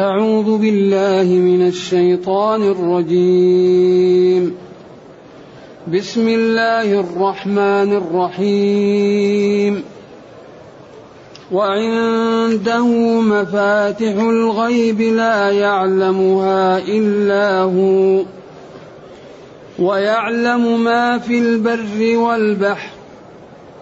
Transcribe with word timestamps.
أعوذ 0.00 0.58
بالله 0.58 1.28
من 1.34 1.66
الشيطان 1.66 2.62
الرجيم. 2.62 4.54
بسم 5.92 6.28
الله 6.28 7.00
الرحمن 7.00 7.90
الرحيم. 8.02 9.82
وعنده 11.52 12.86
مفاتح 13.20 14.14
الغيب 14.16 15.00
لا 15.00 15.50
يعلمها 15.50 16.78
إلا 16.78 17.60
هو 17.60 18.24
ويعلم 19.78 20.84
ما 20.84 21.18
في 21.18 21.38
البر 21.38 22.16
والبحر 22.16 22.99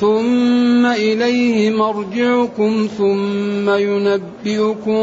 ثم 0.00 0.86
إليه 0.86 1.70
مرجعكم 1.70 2.88
ثم 2.98 3.70
ينبئكم 3.70 4.96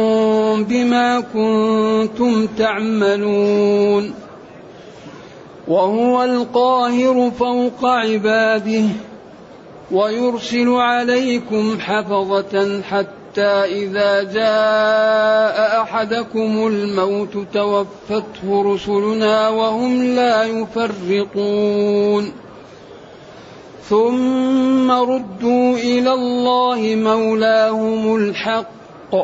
بما 0.64 1.20
كنتم 1.20 2.48
تعملون 2.58 4.14
وهو 5.68 6.24
القاهر 6.24 7.32
فوق 7.40 7.86
عباده 7.86 8.84
ويرسل 9.92 10.70
عليكم 10.70 11.80
حفظة 11.80 12.82
حتى 12.82 13.54
إذا 13.82 14.24
جاء 14.24 15.82
أحدكم 15.82 16.68
الموت 16.68 17.38
توفته 17.54 18.74
رسلنا 18.74 19.50
وهم 19.50 20.04
لا 20.04 20.44
يفرطون 20.44 22.45
ثم 23.90 24.92
ردوا 24.92 25.78
إلى 25.78 26.14
الله 26.14 26.96
مولاهم 26.96 28.16
الحق 28.16 29.16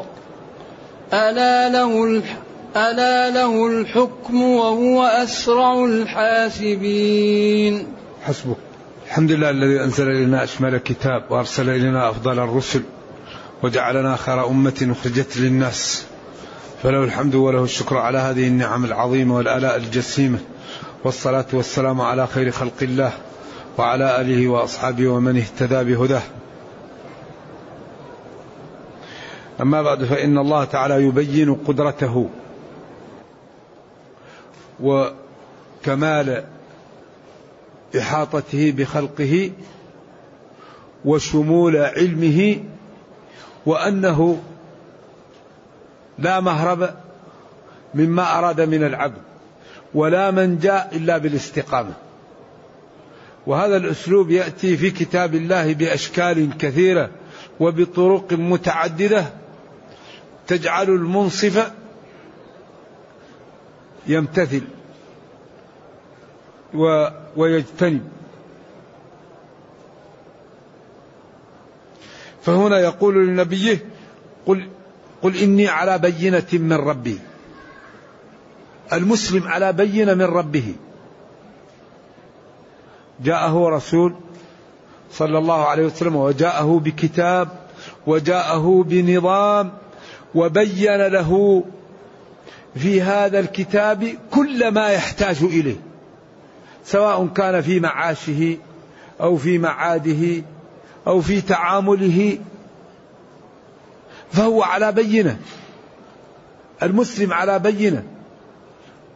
ألا 1.14 1.70
له 1.70 2.04
الحق 2.04 2.52
ألا 2.78 3.30
له 3.30 3.68
الحكم 3.68 4.42
وهو 4.42 5.04
أسرع 5.04 5.86
الحاسبين. 5.86 7.88
حسبك. 8.24 8.58
الحمد 9.08 9.32
لله 9.32 9.50
الذي 9.50 9.84
أنزل 9.84 10.10
إلينا 10.10 10.44
أشمل 10.44 10.76
الكتاب 10.76 11.24
وأرسل 11.30 11.70
إلينا 11.70 12.10
أفضل 12.10 12.40
الرسل 12.40 12.82
وجعلنا 13.64 14.16
خير 14.16 14.48
أمة 14.48 14.88
أخرجت 14.92 15.38
للناس. 15.38 16.06
فله 16.84 17.04
الحمد 17.04 17.36
وله 17.36 17.64
الشكر 17.64 17.98
على 17.98 18.18
هذه 18.18 18.48
النعم 18.48 18.86
العظيمة 18.86 19.36
والآلاء 19.36 19.76
الجسيمة 19.76 20.40
والصلاة 21.04 21.46
والسلام 21.54 22.02
على 22.02 22.28
خير 22.28 22.52
خلق 22.52 22.74
الله. 22.82 23.12
وعلى 23.78 24.22
آله 24.22 24.48
وأصحابه 24.48 25.08
ومن 25.08 25.38
اهتدى 25.38 25.84
بهداه. 25.84 26.22
أما 29.62 29.82
بعد 29.82 30.04
فإن 30.04 30.38
الله 30.38 30.64
تعالى 30.64 31.04
يبين 31.04 31.56
قدرته 31.56 32.30
وكمال 34.80 36.44
إحاطته 38.00 38.72
بخلقه 38.78 39.52
وشمول 41.06 41.78
علمه 41.78 42.64
وأنه 43.66 44.42
لا 46.20 46.40
مهرب 46.40 46.90
مما 47.96 48.38
أراد 48.38 48.62
من 48.62 48.84
العبد 48.84 49.22
ولا 49.94 50.32
من 50.32 50.60
جاء 50.60 50.90
إلا 50.96 51.18
بالاستقامة. 51.18 51.94
وهذا 53.52 53.78
الأسلوب 53.78 54.32
يأتي 54.32 54.78
في 54.78 54.92
كتاب 54.92 55.36
الله 55.36 55.74
بأشكال 55.74 56.58
كثيرة 56.58 57.10
وبطرق 57.60 58.34
متعددة 58.34 59.26
تجعل 60.48 60.90
المنصف 60.90 61.72
يمتثل 64.08 64.62
و 66.74 67.08
ويجتنب. 67.36 68.02
فهنا 72.42 72.80
يقول 72.80 73.28
لنبيه 73.28 73.86
قل 74.46 74.70
قل 75.22 75.38
إني 75.38 75.68
على 75.68 75.98
بينة 75.98 76.48
من 76.54 76.74
ربي. 76.74 77.20
المسلم 78.94 79.48
على 79.48 79.74
بينة 79.74 80.14
من 80.14 80.26
ربه. 80.26 80.76
جاءه 83.20 83.70
رسول 83.70 84.16
صلى 85.12 85.38
الله 85.38 85.66
عليه 85.66 85.86
وسلم 85.86 86.16
وجاءه 86.16 86.82
بكتاب 86.84 87.50
وجاءه 88.08 88.84
بنظام 88.88 89.72
وبين 90.36 91.08
له 91.08 91.64
في 92.76 93.02
هذا 93.02 93.40
الكتاب 93.40 94.08
كل 94.32 94.72
ما 94.72 94.90
يحتاج 94.90 95.44
إليه 95.44 95.76
سواء 96.86 97.28
كان 97.28 97.62
في 97.62 97.80
معاشه 97.80 98.58
أو 99.22 99.38
في 99.38 99.58
معاده 99.58 100.44
أو 101.08 101.22
في 101.22 101.42
تعامله 101.42 102.38
فهو 104.32 104.64
على 104.64 104.92
بينة 104.92 105.40
المسلم 106.84 107.34
على 107.34 107.60
بينة 107.60 108.04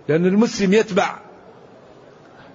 لأن 0.10 0.26
المسلم 0.26 0.74
يتبع 0.74 1.16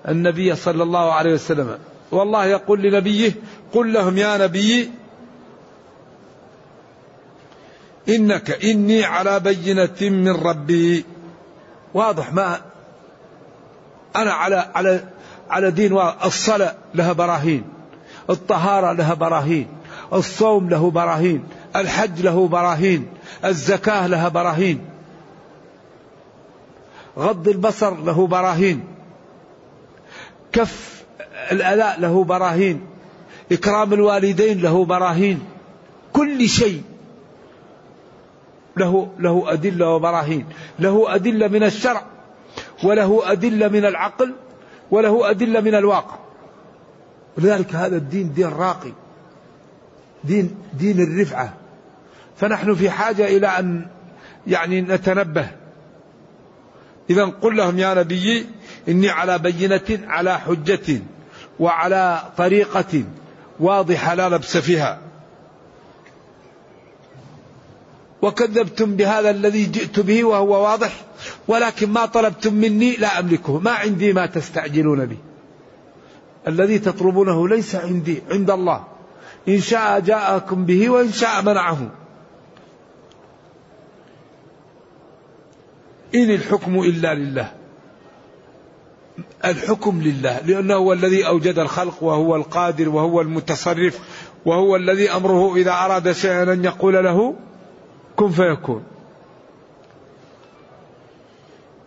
النبي 0.09 0.56
صلى 0.56 0.83
الله 0.83 1.12
عليه 1.12 1.34
وسلم. 1.34 1.78
والله 2.11 2.44
يقول 2.44 2.83
لنبيه 2.83 3.33
قل 3.72 3.93
لهم 3.93 4.19
يا 4.19 4.37
نبي 4.38 4.91
إنك 8.09 8.65
إني 8.65 9.05
على 9.05 9.41
بينة 9.41 9.97
من 10.00 10.28
ربي. 10.28 11.05
واضح 11.94 12.33
ما 12.33 12.60
أنا 14.16 14.33
على 14.33 14.71
على 14.75 15.05
على 15.50 15.71
دين 15.71 15.99
الصلاة 16.25 16.75
لها 16.94 17.12
براهين 17.12 17.65
الطهارة 18.31 18.93
لها 18.93 19.15
براهين 19.15 19.69
الصوم 20.12 20.71
له 20.71 20.91
براهين 20.91 21.44
الحج 21.77 22.21
له 22.21 22.49
براهين 22.49 23.09
الزكاة 23.44 24.06
لها 24.06 24.28
براهين 24.28 24.84
غض 27.19 27.49
البصر 27.49 27.97
له 27.97 28.27
براهين. 28.27 28.84
كف 30.53 31.05
الألاء 31.53 32.00
له 32.00 32.25
براهين 32.25 32.81
إكرام 33.53 33.93
الوالدين 33.93 34.62
له 34.62 34.84
براهين 34.84 35.43
كل 36.12 36.49
شيء 36.49 36.83
له 38.77 39.09
له 39.19 39.53
أدلة 39.53 39.89
وبراهين 39.89 40.47
له 40.78 41.15
أدلة 41.15 41.49
من 41.49 41.62
الشرع 41.62 42.03
وله 42.84 43.33
أدلة 43.33 43.69
من 43.69 43.84
العقل 43.84 44.34
وله 44.91 45.30
أدلة 45.30 45.60
من 45.60 45.74
الواقع. 45.74 46.19
ولذلك 47.39 47.74
هذا 47.74 47.97
الدين 47.97 48.33
دين 48.33 48.48
راقي 48.48 48.92
دين 50.24 50.57
دين 50.72 51.01
الرفعة. 51.01 51.54
فنحن 52.36 52.74
في 52.74 52.91
حاجة 52.91 53.36
إلى 53.36 53.47
أن 53.47 53.86
يعني 54.47 54.80
نتنبه. 54.80 55.51
إذا 57.10 57.24
قل 57.24 57.57
لهم 57.57 57.78
يا 57.78 57.95
نبي 57.95 58.47
إني 58.88 59.09
على 59.09 59.38
بينة 59.38 60.00
على 60.06 60.38
حجة 60.38 61.03
وعلى 61.60 62.22
طريقة 62.36 63.04
واضحة 63.60 64.15
لا 64.15 64.28
لبس 64.28 64.56
فيها. 64.56 64.98
وكذبتم 68.22 68.97
بهذا 68.97 69.30
الذي 69.30 69.65
جئت 69.65 70.00
به 70.00 70.24
وهو 70.24 70.65
واضح 70.65 70.92
ولكن 71.48 71.91
ما 71.91 72.06
طلبتم 72.06 72.54
مني 72.54 72.97
لا 72.97 73.18
أملكه. 73.18 73.59
ما 73.59 73.71
عندي 73.71 74.12
ما 74.12 74.27
تستعجلون 74.27 75.06
به. 75.06 75.16
الذي 76.48 76.78
تطلبونه 76.78 77.48
ليس 77.48 77.74
عندي 77.74 78.22
عند 78.30 78.50
الله. 78.50 78.84
إن 79.48 79.60
شاء 79.60 80.00
جاءكم 80.00 80.65
به 80.65 80.91
وإن 80.91 81.12
شاء 81.12 81.42
منعه. 81.42 81.91
إن 86.15 86.30
الحكم 86.30 86.80
إلا 86.80 87.15
لله. 87.15 87.59
الحكم 89.45 90.03
لله 90.03 90.41
لأنه 90.41 90.75
هو 90.75 90.92
الذي 90.92 91.27
أوجد 91.27 91.59
الخلق 91.59 92.03
وهو 92.03 92.37
القادر 92.37 92.89
وهو 92.89 93.21
المتصرف 93.21 93.98
وهو 94.45 94.77
الذي 94.77 95.10
أمره 95.10 95.57
إذا 95.57 95.72
أراد 95.72 96.13
شيئا 96.13 96.42
أن 96.42 96.65
يقول 96.65 97.04
له 97.04 97.34
كن 98.16 98.31
فيكون. 98.31 98.84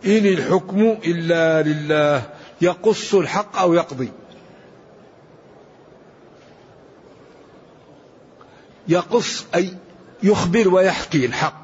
إن 0.05 0.25
الحكم 0.25 0.97
إلا 1.05 1.61
لله 1.61 2.23
يقص 2.61 3.15
الحق 3.15 3.57
أو 3.57 3.73
يقضي. 3.73 4.11
يقص 8.87 9.45
أي 9.55 9.73
يخبر 10.23 10.73
ويحكي 10.73 11.25
الحق 11.25 11.63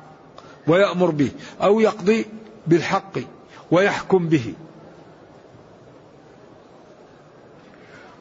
ويأمر 0.68 1.12
به 1.12 1.32
أو 1.62 1.80
يقضي 1.80 2.26
بالحق 2.68 3.20
ويحكم 3.72 4.30
به. 4.30 4.54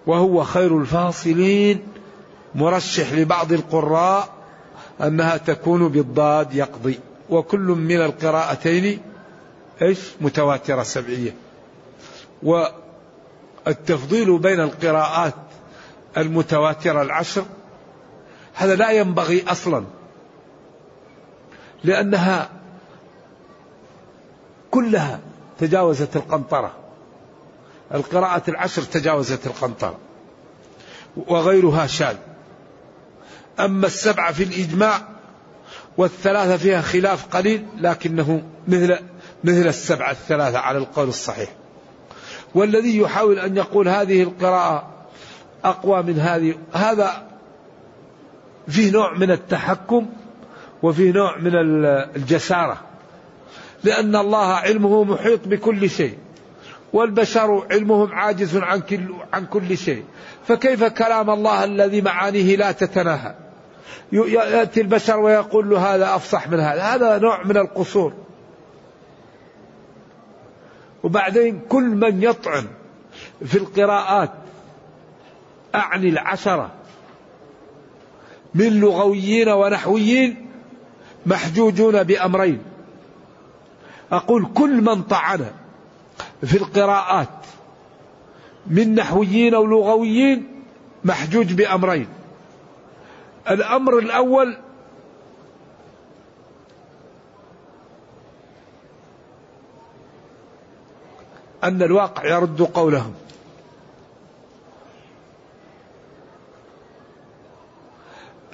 وهو 0.09 0.45
خير 0.45 0.79
الفاصلين 0.79 1.83
مرشح 2.55 3.13
لبعض 3.13 3.53
القراء 3.53 4.29
أنها 5.01 5.37
تكون 5.37 5.89
بالضاد 5.89 6.55
يقضي. 6.55 7.01
وكل 7.31 7.61
من 7.61 8.01
القراءتين 8.01 9.01
إيش؟ 9.83 9.99
متواترة 10.21 10.83
سبعية. 10.83 11.35
والتفضيل 12.43 14.39
بين 14.39 14.61
القراءات 14.61 15.35
المتواترة 16.17 17.03
العشر 17.03 17.45
هذا 18.55 18.75
لا 18.75 18.91
ينبغي 18.91 19.45
أصلا 19.49 19.85
لأنها 21.85 22.49
كلها 24.71 25.21
تجاوزت 25.59 26.17
القنطرة. 26.17 26.88
القراءة 27.95 28.43
العشر 28.49 28.83
تجاوزت 28.83 29.47
القنطرة 29.47 29.99
وغيرها 31.17 31.87
شاذ. 31.87 32.17
أما 33.61 33.87
السبعة 33.87 34.33
في 34.33 34.43
الإجماع 34.43 35.09
والثلاثة 35.97 36.57
فيها 36.57 36.81
خلاف 36.81 37.27
قليل 37.27 37.67
لكنه 37.81 38.43
مثل 38.69 38.99
مثل 39.45 39.69
السبعة 39.69 40.11
الثلاثة 40.11 40.59
على 40.59 40.79
القول 40.79 41.09
الصحيح. 41.09 41.49
والذي 42.55 42.99
يحاول 42.99 43.39
أن 43.39 43.57
يقول 43.57 43.89
هذه 43.89 44.23
القراءة 44.23 44.89
أقوى 45.65 46.03
من 46.03 46.21
هذه 46.21 46.55
هذا 46.73 47.29
فيه 48.69 48.91
نوع 48.91 49.15
من 49.15 49.31
التحكم 49.31 50.07
وفيه 50.83 51.13
نوع 51.13 51.39
من 51.39 51.53
الجسارة. 52.17 52.81
لأن 53.85 54.17
الله 54.17 54.47
علمه 54.47 55.05
محيط 55.05 55.49
بكل 55.49 55.91
شيء. 55.91 56.19
والبشر 56.93 57.67
علمهم 57.71 58.13
عاجز 58.13 58.57
عن 58.57 58.81
كل, 58.81 59.15
عن 59.33 59.47
كل 59.47 59.77
شيء. 59.77 60.05
فكيف 60.47 60.85
كلام 60.85 61.31
الله 61.31 61.65
الذي 61.65 62.01
معانيه 62.01 62.57
لا 62.57 62.73
تتناهى؟ 62.73 63.35
يأتي 64.13 64.81
البشر 64.81 65.19
ويقول 65.19 65.71
له 65.71 65.95
هذا 65.95 66.15
أفصح 66.15 66.49
من 66.49 66.61
هذا. 66.61 66.83
هذا 66.83 67.19
نوع 67.19 67.45
من 67.45 67.57
القصور. 67.57 68.13
وبعدين 71.03 71.61
كل 71.69 71.85
من 71.85 72.23
يطعن 72.23 72.67
في 73.45 73.59
القراءات 73.59 74.31
أعني 75.75 76.09
العشرة 76.09 76.71
من 78.55 78.81
لغويين 78.81 79.49
ونحويين 79.49 80.47
محجوجون 81.27 82.03
بأمرين. 82.03 82.63
أقول 84.13 84.47
كل 84.55 84.81
من 84.81 85.03
طعن 85.03 85.47
في 86.45 86.57
القراءات 86.57 87.29
من 88.67 88.95
نحويين 88.95 89.55
أو 89.55 89.67
لغويين 89.67 90.65
محجوج 91.05 91.53
بأمرين. 91.53 92.09
الأمر 93.51 93.99
الأول 93.99 94.57
أن 101.65 101.83
الواقع 101.83 102.25
يرد 102.25 102.63
قولهم. 102.63 103.15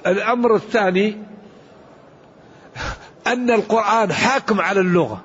الأمر 0.07 0.55
الثاني 0.55 1.17
أن 3.27 3.51
القرآن 3.51 4.13
حاكم 4.13 4.61
على 4.61 4.79
اللغة. 4.79 5.24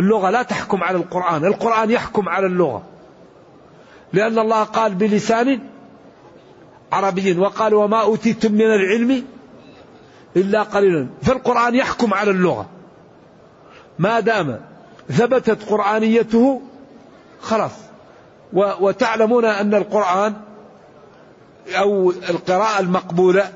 اللغة 0.00 0.30
لا 0.30 0.42
تحكم 0.42 0.82
على 0.82 0.96
القرآن 0.96 1.44
القرآن 1.44 1.90
يحكم 1.90 2.28
على 2.28 2.46
اللغة. 2.46 2.82
لأن 4.12 4.38
الله 4.38 4.62
قال 4.62 4.94
بلسان 4.94 5.60
عربي 6.92 7.38
وقال 7.38 7.74
وما 7.74 8.00
أوتيتم 8.02 8.52
من 8.52 8.66
العلم 8.66 9.24
إلا 10.36 10.62
قليلا. 10.62 11.06
فالقرآن 11.22 11.74
يحكم 11.74 12.14
على 12.14 12.30
اللغة. 12.30 12.66
ما 13.98 14.20
دام 14.20 14.60
ثبتت 15.08 15.70
قرآنيته 15.70 16.62
خلاص. 17.40 17.72
وتعلمون 18.52 19.44
أن 19.44 19.74
القرآن 19.74 20.34
أو 21.68 22.10
القراءة 22.10 22.80
المقبولة 22.80 23.52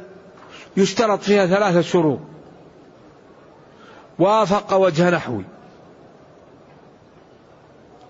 يشترط 0.77 1.23
فيها 1.23 1.47
ثلاثة 1.47 1.81
شروط. 1.81 2.19
وافق 4.19 4.75
وجه 4.75 5.11
نحوي. 5.11 5.45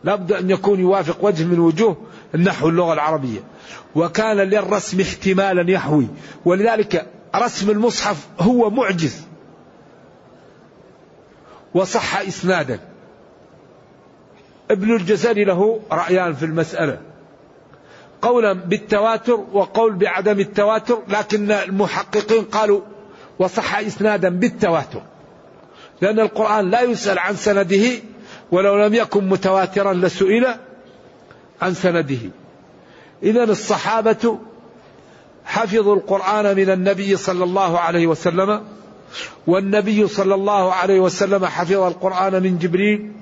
لابد 0.05 0.33
أن 0.33 0.51
يكون 0.51 0.81
يوافق 0.81 1.25
وجه 1.25 1.45
من 1.45 1.59
وجوه 1.59 1.97
النحو 2.35 2.69
اللغة 2.69 2.93
العربية. 2.93 3.41
وكان 3.95 4.37
للرسم 4.37 5.01
احتمالا 5.01 5.71
يحوي. 5.71 6.07
ولذلك 6.45 7.07
رسم 7.37 7.71
المصحف 7.71 8.27
هو 8.41 8.71
معجز. 8.71 9.27
وصح 11.75 12.19
إسنادا. 12.21 12.81
ابن 14.71 14.97
الجزري 14.97 15.45
له 15.45 15.81
رأيان 15.93 16.35
في 16.35 16.45
المسألة. 16.45 17.01
قولا 18.23 18.53
بالتواتر 18.53 19.45
وقول 19.53 19.95
بعدم 19.95 20.41
التواتر 20.41 20.99
لكن 21.09 21.51
المحققين 21.51 22.45
قالوا 22.45 22.81
وصح 23.39 23.79
إسنادا 23.79 24.29
بالتواتر. 24.29 25.03
لأن 26.01 26.21
القرآن 26.21 26.71
لا 26.71 26.83
يسأل 26.83 27.19
عن 27.19 27.37
سنده 27.37 27.87
ولو 28.53 28.87
لم 28.87 28.95
يكن 28.95 29.29
متواترا 29.29 29.93
لسئل 29.93 30.47
عن 31.63 31.75
سنده. 31.75 32.19
إذا 33.23 33.45
الصحابة 33.45 34.39
حفظوا 35.45 35.97
القرآن 35.97 36.57
من 36.57 36.71
النبي 36.71 37.17
صلى 37.17 37.45
الله 37.45 37.79
عليه 37.79 38.07
وسلم 38.07 38.63
والنبي 39.47 40.07
صلى 40.07 40.35
الله 40.35 40.73
عليه 40.73 41.01
وسلم 41.01 41.47
حفظ 41.47 41.77
القرآن 41.77 42.43
من 42.43 42.59
جبريل 42.59 43.13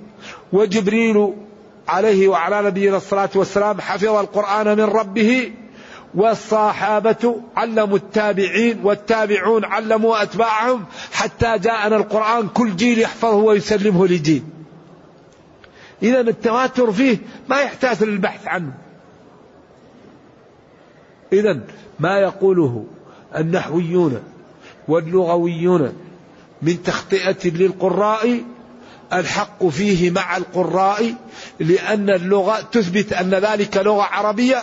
وجبريل 0.53 1.35
عليه 1.89 2.29
وعلى 2.29 2.63
نبينا 2.63 2.97
الصلاة 2.97 3.31
والسلام 3.35 3.81
حفظ 3.81 4.09
القرآن 4.09 4.77
من 4.77 4.85
ربه 4.85 5.53
والصحابة 6.15 7.41
علموا 7.57 7.97
التابعين 7.97 8.81
والتابعون 8.85 9.65
علموا 9.65 10.23
أتباعهم 10.23 10.85
حتى 11.13 11.59
جاءنا 11.59 11.97
القرآن 11.97 12.49
كل 12.49 12.77
جيل 12.77 12.99
يحفظه 12.99 13.37
ويسلمه 13.37 14.07
لجيل. 14.07 14.43
إذا 16.03 16.21
التواتر 16.21 16.93
فيه 16.93 17.19
ما 17.49 17.61
يحتاج 17.61 18.05
للبحث 18.05 18.47
عنه. 18.47 18.73
إذا 21.33 21.61
ما 22.01 22.19
يقوله 22.19 22.85
النحويون 23.37 24.23
واللغويون 24.89 25.93
من 26.63 26.83
تخطئة 26.83 27.51
للقراء 27.51 28.43
الحق 29.13 29.67
فيه 29.67 30.11
مع 30.11 30.37
القراء 30.37 31.15
لأن 31.61 32.11
اللغة 32.11 32.61
تثبت 32.61 33.13
أن 33.13 33.31
ذلك 33.31 33.77
لغة 33.77 34.03
عربية 34.03 34.63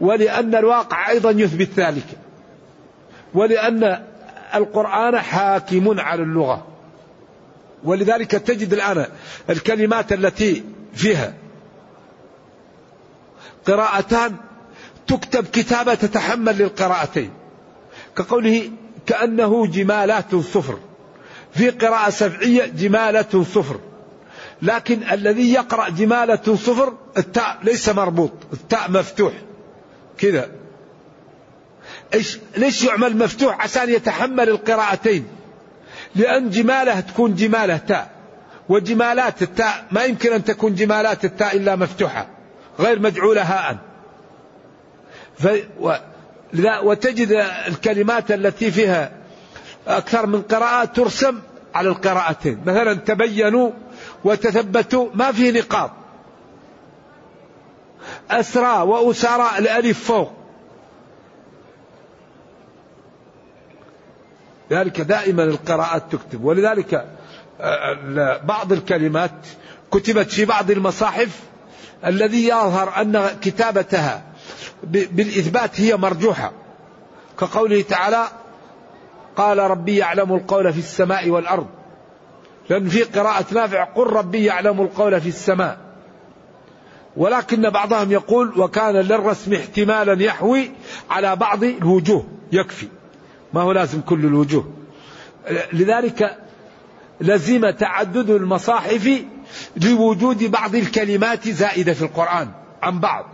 ولأن 0.00 0.54
الواقع 0.54 1.10
أيضا 1.10 1.30
يثبت 1.30 1.68
ذلك. 1.76 2.06
ولأن 3.34 4.02
القرآن 4.54 5.18
حاكم 5.18 6.00
على 6.00 6.22
اللغة. 6.22 6.66
ولذلك 7.84 8.30
تجد 8.30 8.72
الآن 8.72 9.06
الكلمات 9.50 10.12
التي 10.12 10.64
فيها 10.94 11.34
قراءتان 13.66 14.36
تكتب 15.06 15.46
كتابة 15.46 15.94
تتحمل 15.94 16.58
للقراءتين. 16.58 17.30
كقوله 18.16 18.70
كأنه 19.06 19.66
جمالات 19.66 20.34
صفر. 20.34 20.78
في 21.54 21.70
قراءة 21.70 22.10
سبعية 22.10 22.66
جمالة 22.66 23.44
صفر. 23.44 23.80
لكن 24.62 25.02
الذي 25.12 25.52
يقرأ 25.52 25.88
جمالة 25.88 26.56
صفر 26.56 26.92
التاء 27.18 27.58
ليس 27.62 27.88
مربوط 27.88 28.32
التاء 28.52 28.90
مفتوح. 28.90 29.32
كذا. 30.18 30.50
إيش 32.14 32.38
ليش 32.56 32.84
يعمل 32.84 33.16
مفتوح؟ 33.16 33.60
عشان 33.60 33.90
يتحمل 33.90 34.48
القراءتين. 34.48 35.26
لأن 36.14 36.50
جماله 36.50 37.00
تكون 37.00 37.34
جماله 37.34 37.76
تاء 37.76 38.10
وجمالات 38.68 39.42
التاء 39.42 39.84
ما 39.90 40.04
يمكن 40.04 40.32
أن 40.32 40.44
تكون 40.44 40.74
جمالات 40.74 41.24
التاء 41.24 41.56
إلا 41.56 41.76
مفتوحة 41.76 42.26
غير 42.78 42.98
مجعولة 42.98 43.42
هاء. 43.42 43.78
ف 45.38 45.46
و... 45.80 45.92
وتجد 46.82 47.32
الكلمات 47.68 48.32
التي 48.32 48.70
فيها 48.70 49.12
أكثر 49.86 50.26
من 50.26 50.42
قراءة 50.42 50.84
ترسم 50.84 51.40
على 51.74 51.88
القراءتين. 51.88 52.60
مثلا 52.66 52.94
تبينوا 52.94 53.70
وتثبتوا 54.24 55.08
ما 55.14 55.32
فيه 55.32 55.50
نقاط. 55.60 55.90
أسرى 58.30 58.82
وأسارى 58.82 59.58
الألف 59.58 60.04
فوق. 60.04 60.41
لذلك 64.72 65.00
دائما 65.00 65.44
القراءات 65.44 66.02
تكتب. 66.12 66.44
ولذلك 66.44 67.06
آه، 67.60 68.40
بعض 68.44 68.72
الكلمات 68.72 69.46
كتبت 69.92 70.30
في 70.30 70.44
بعض 70.44 70.70
المصاحف 70.70 71.40
الذي 72.06 72.48
يظهر 72.48 73.00
أن 73.00 73.26
كتابتها 73.40 74.22
بالإثبات 74.82 75.80
هي 75.80 75.96
مرجوحة. 75.96 76.52
كقوله 77.38 77.82
تعالى 77.82 78.24
قال 79.36 79.58
ربي 79.58 79.96
يعلم 79.96 80.34
القول 80.34 80.72
في 80.72 80.78
السماء 80.78 81.30
والأرض. 81.30 81.66
لأن 82.70 82.88
في 82.88 83.02
قراءة 83.02 83.44
نافع 83.52 83.84
قل 83.84 84.06
ربي 84.06 84.44
يعلم 84.44 84.80
القول 84.80 85.20
في 85.20 85.28
السماء. 85.28 85.78
ولكن 87.16 87.70
بعضهم 87.70 88.12
يقول 88.12 88.60
وكان 88.60 88.96
للرسم 88.96 89.54
احتمالا 89.54 90.22
يحوي 90.22 90.70
على 91.10 91.36
بعض 91.36 91.64
الوجوه 91.64 92.24
يكفي. 92.52 92.88
ما 93.54 93.60
هو 93.62 93.72
لازم 93.72 94.00
كل 94.00 94.24
الوجوه. 94.26 94.72
لذلك 95.72 96.38
لزم 97.20 97.70
تعدد 97.70 98.30
المصاحف 98.30 99.22
لوجود 99.76 100.44
بعض 100.44 100.74
الكلمات 100.74 101.48
زائدة 101.48 101.92
في 101.94 102.02
القرآن 102.02 102.48
عن 102.82 103.00
بعض. 103.00 103.24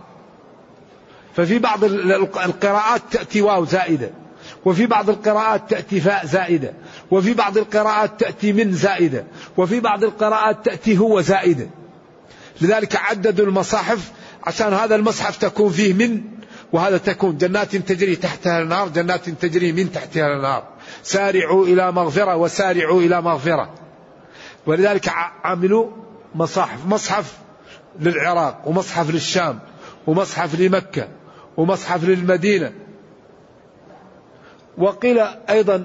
ففي 1.35 1.59
بعض 1.59 1.83
القراءات 1.83 3.01
تأتي 3.11 3.41
واو 3.41 3.65
زائدة 3.65 4.09
وفي 4.65 4.85
بعض 4.85 5.09
القراءات 5.09 5.69
تأتي 5.69 6.01
فاء 6.01 6.25
زائدة 6.25 6.73
وفي 7.11 7.33
بعض 7.33 7.57
القراءات 7.57 8.19
تأتي 8.19 8.53
من 8.53 8.71
زائدة 8.71 9.23
وفي 9.57 9.79
بعض 9.79 10.03
القراءات 10.03 10.65
تأتي 10.65 10.97
هو 10.97 11.21
زائدة. 11.21 11.67
لذلك 12.61 12.95
عددوا 12.95 13.45
المصاحف 13.45 14.11
عشان 14.43 14.73
هذا 14.73 14.95
المصحف 14.95 15.37
تكون 15.37 15.71
فيه 15.71 15.93
من 15.93 16.21
وهذا 16.73 16.97
تكون 16.97 17.37
جنات 17.37 17.75
تجري 17.75 18.15
تحتها 18.15 18.61
النار 18.61 18.89
جنات 18.89 19.29
تجري 19.29 19.71
من 19.71 19.91
تحتها 19.91 20.35
النار 20.35 20.63
سارعوا 21.03 21.65
إلى 21.65 21.91
مغفرة 21.91 22.35
وسارعوا 22.35 23.01
إلى 23.01 23.21
مغفرة. 23.21 23.73
ولذلك 24.65 25.13
عملوا 25.43 25.91
مصاحف 26.35 26.85
مصحف 26.85 27.37
للعراق 27.99 28.61
ومصحف 28.65 29.09
للشام 29.09 29.59
ومصحف 30.07 30.59
لمكة 30.59 31.07
ومصحف 31.57 32.03
للمدينة. 32.03 32.71
وقيل 34.77 35.19
أيضا 35.49 35.83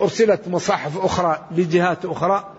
أرسلت 0.00 0.48
مصاحف 0.48 0.98
أخرى 0.98 1.48
لجهات 1.56 2.04
أخرى 2.04 2.54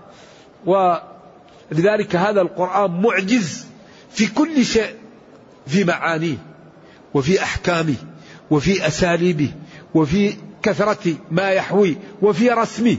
ولذلك 0.66 2.16
هذا 2.16 2.42
القرآن 2.42 3.02
معجز 3.02 3.66
في 4.12 4.28
كل 4.28 4.66
شيء 4.66 4.96
في 5.68 5.84
معانيه. 5.84 6.49
وفي 7.14 7.44
أحكامه 7.44 7.96
وفي 8.52 8.88
أساليبه 8.88 9.52
وفي 9.96 10.34
كثرة 10.64 11.14
ما 11.32 11.50
يحوي 11.50 11.98
وفي 12.22 12.50
رسمه 12.50 12.98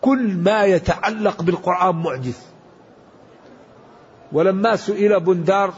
كل 0.00 0.36
ما 0.36 0.64
يتعلق 0.64 1.42
بالقرآن 1.42 1.96
معجز. 1.96 2.38
ولما 4.32 4.76
سئل 4.76 5.20
بندار 5.20 5.74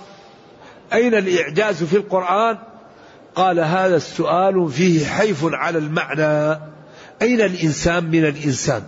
أين 0.93 1.15
الإعجاز 1.15 1.85
في 1.85 1.97
القرآن؟ 1.97 2.59
قال 3.35 3.61
هذا 3.61 3.97
السؤال 3.97 4.71
فيه 4.71 5.07
حيف 5.07 5.45
على 5.45 5.79
المعنى. 5.79 6.61
أين 7.23 7.41
الإنسان 7.41 8.05
من 8.05 8.25
الإنسان؟ 8.25 8.83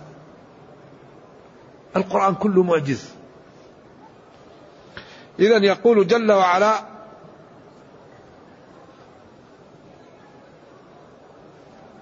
القرآن 1.95 2.35
كله 2.35 2.63
معجز. 2.63 3.09
إذا 5.39 5.57
يقول 5.57 6.07
جل 6.07 6.31
وعلا 6.31 6.98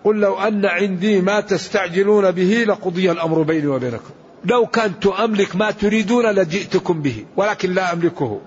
قل 0.04 0.20
لو 0.20 0.40
أن 0.40 0.66
عندي 0.66 1.22
ما 1.22 1.40
تستعجلون 1.42 2.32
به 2.32 2.64
لقضي 2.68 3.12
الأمر 3.12 3.42
بيني 3.42 3.68
وبينكم. 3.68 4.10
لو 4.46 4.66
كنت 4.66 5.08
أملك 5.08 5.56
ما 5.56 5.72
تريدون 5.72 6.26
لجئتكم 6.26 7.02
به 7.02 7.26
ولكن 7.36 7.74
لا 7.74 7.94
أملكه. 7.94 8.40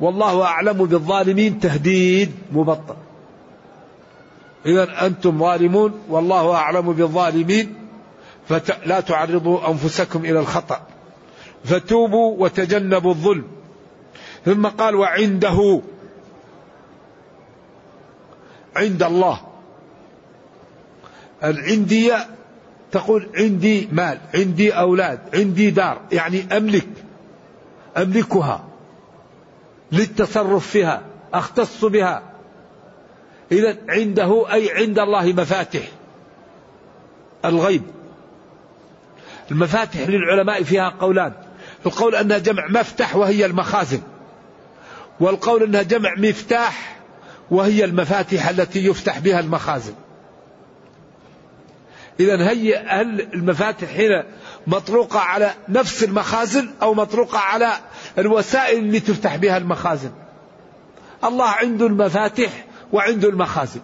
والله 0.00 0.42
أعلم 0.42 0.84
بالظالمين 0.84 1.60
تهديد 1.60 2.32
مبطل. 2.52 2.96
إذا 4.66 5.06
أنتم 5.06 5.38
ظالمون 5.38 5.92
والله 6.08 6.54
أعلم 6.54 6.92
بالظالمين. 6.92 7.74
فلا 8.48 9.00
تعرضوا 9.00 9.68
أنفسكم 9.68 10.24
إلى 10.24 10.40
الخطأ. 10.40 10.80
فتوبوا 11.64 12.36
وتجنبوا 12.38 13.10
الظلم. 13.10 13.44
ثم 14.44 14.66
قال 14.66 14.94
وعنده 14.94 15.80
عند 18.76 19.02
الله. 19.02 19.49
العندية 21.44 22.26
تقول 22.92 23.28
عندي 23.34 23.88
مال 23.92 24.18
عندي 24.34 24.72
أولاد 24.72 25.20
عندي 25.34 25.70
دار 25.70 26.00
يعني 26.12 26.56
أملك 26.56 26.88
أملكها 27.96 28.64
للتصرف 29.92 30.66
فيها 30.66 31.02
أختص 31.34 31.84
بها. 31.84 32.22
إذا 33.52 33.76
عنده 33.88 34.52
أي 34.52 34.70
عند 34.72 34.98
الله 34.98 35.32
مفاتح. 35.32 35.82
الغيب. 37.44 37.82
المفاتح 39.50 40.00
للعلماء 40.08 40.62
فيها 40.62 40.88
قولان. 41.00 41.32
القول 41.86 42.14
أنها 42.14 42.38
جمع 42.38 42.68
مفتح 42.68 43.16
وهي 43.16 43.46
المخازن. 43.46 44.00
والقول 45.20 45.62
أنها 45.62 45.82
جمع 45.82 46.14
مفتاح 46.18 46.96
وهي 47.50 47.84
المفاتيح 47.84 48.48
التي 48.48 48.86
يفتح 48.86 49.18
بها 49.18 49.40
المخازن. 49.40 49.94
إذا 52.20 52.50
هي 52.50 52.76
هل 52.76 53.20
المفاتح 53.34 53.90
هنا 53.90 54.24
مطروقة 54.66 55.18
على 55.18 55.54
نفس 55.68 56.04
المخازن 56.04 56.70
أو 56.82 56.94
مطروقة 56.94 57.38
على 57.38 57.72
الوسائل 58.18 58.78
اللي 58.78 59.00
تفتح 59.00 59.36
بها 59.36 59.56
المخازن؟ 59.56 60.10
الله 61.24 61.46
عنده 61.46 61.86
المفاتح 61.86 62.64
وعنده 62.92 63.28
المخازن. 63.28 63.80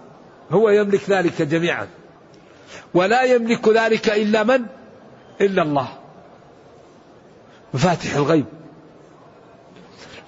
هو 0.51 0.71
يملك 0.71 1.11
ذلك 1.11 1.43
جميعا. 1.43 1.89
ولا 2.95 3.23
يملك 3.23 3.69
ذلك 3.69 4.09
إلا 4.09 4.45
من؟ 4.45 4.67
إلا 5.41 5.63
الله. 5.63 5.89
مفاتح 7.75 8.15
الغيب. 8.15 8.45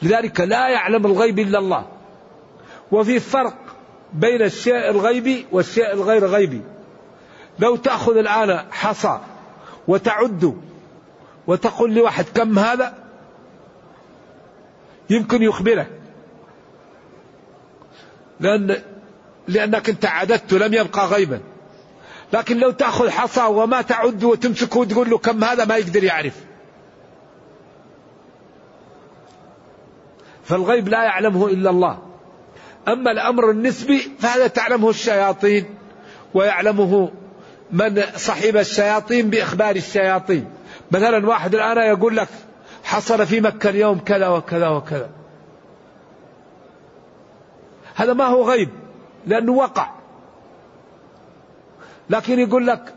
لذلك 0.02 0.40
لا 0.40 0.68
يعلم 0.68 1.06
الغيب 1.06 1.38
إلا 1.38 1.58
الله. 1.58 1.86
وفي 2.92 3.20
فرق 3.20 3.56
بين 4.12 4.42
الشيء 4.42 4.90
الغيبي 4.90 5.46
والشيء 5.52 5.92
الغير 5.92 6.26
غيبي. 6.26 6.62
لو 7.58 7.76
تأخذ 7.76 8.16
الآن 8.16 8.64
حصى 8.70 9.20
وتعد 9.88 10.60
وتقول 11.46 11.94
لواحد 11.94 12.24
كم 12.24 12.58
هذا؟ 12.58 12.94
يمكن 15.10 15.42
يخبرك. 15.42 15.90
لأن 18.40 18.76
لأنك 19.48 19.88
أنت 19.88 20.06
عددت 20.06 20.52
لم 20.52 20.74
يبقى 20.74 21.06
غيبا. 21.06 21.40
لكن 22.32 22.58
لو 22.58 22.70
تأخذ 22.70 23.10
حصى 23.10 23.44
وما 23.44 23.82
تعد 23.82 24.24
وتمسكه 24.24 24.80
وتقول 24.80 25.10
له 25.10 25.18
كم 25.18 25.44
هذا 25.44 25.64
ما 25.64 25.76
يقدر 25.76 26.04
يعرف. 26.04 26.34
فالغيب 30.44 30.88
لا 30.88 31.02
يعلمه 31.02 31.46
إلا 31.46 31.70
الله. 31.70 31.98
أما 32.88 33.10
الأمر 33.10 33.50
النسبي 33.50 33.98
فهذا 34.18 34.46
تعلمه 34.46 34.90
الشياطين 34.90 35.64
ويعلمه 36.34 37.10
من 37.72 38.02
صحب 38.16 38.56
الشياطين 38.56 39.30
بإخبار 39.30 39.76
الشياطين. 39.76 40.50
مثلا 40.90 41.26
واحد 41.26 41.54
الآن 41.54 41.78
يقول 41.78 42.16
لك 42.16 42.28
حصل 42.84 43.26
في 43.26 43.40
مكة 43.40 43.70
اليوم 43.70 43.98
كذا 43.98 44.28
وكذا 44.28 44.68
وكذا. 44.68 45.10
هذا 47.94 48.12
ما 48.12 48.24
هو 48.24 48.50
غيب 48.50 48.68
لأنه 49.26 49.52
وقع. 49.52 49.90
لكن 52.10 52.38
يقول 52.38 52.66
لك 52.66 52.94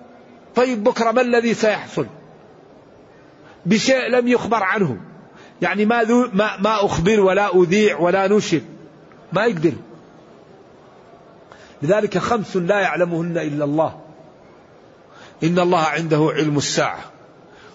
طيب 0.55 0.83
بكرة 0.83 1.11
ما 1.11 1.21
الذي 1.21 1.53
سيحصل؟ 1.53 2.05
بشيء 3.65 4.07
لم 4.07 4.27
يخبر 4.27 4.63
عنه. 4.63 4.97
يعني 5.61 5.85
ما, 5.85 6.03
ذو 6.03 6.29
ما, 6.33 6.57
ما 6.57 6.85
أخبر 6.85 7.19
ولا 7.19 7.55
أذيع 7.55 7.99
ولا 7.99 8.27
نشر. 8.27 8.61
ما 9.33 9.45
يقدر. 9.45 9.73
لذلك 11.81 12.17
خمس 12.17 12.57
لا 12.57 12.79
يعلمهن 12.79 13.37
إلا 13.37 13.65
الله. 13.65 13.99
إن 15.43 15.59
الله 15.59 15.79
عنده 15.79 16.31
علم 16.35 16.57
الساعة 16.57 16.99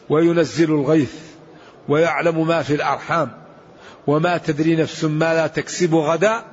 وينزل 0.09 0.71
الغيث 0.71 1.15
ويعلم 1.89 2.47
ما 2.47 2.63
في 2.63 2.75
الأرحام 2.75 3.31
وما 4.07 4.39
تدري 4.39 4.77
نفس 4.77 5.05
ما 5.05 5.35
لا 5.35 5.47
تكسب 5.47 5.95
غدا 5.95 6.45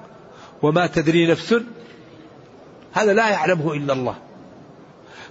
وما 0.61 0.87
تدري 0.87 1.27
نفس 1.27 1.55
هذا 2.93 3.13
لا 3.13 3.29
يعلمه 3.29 3.73
إلا 3.73 3.93
الله. 3.93 4.15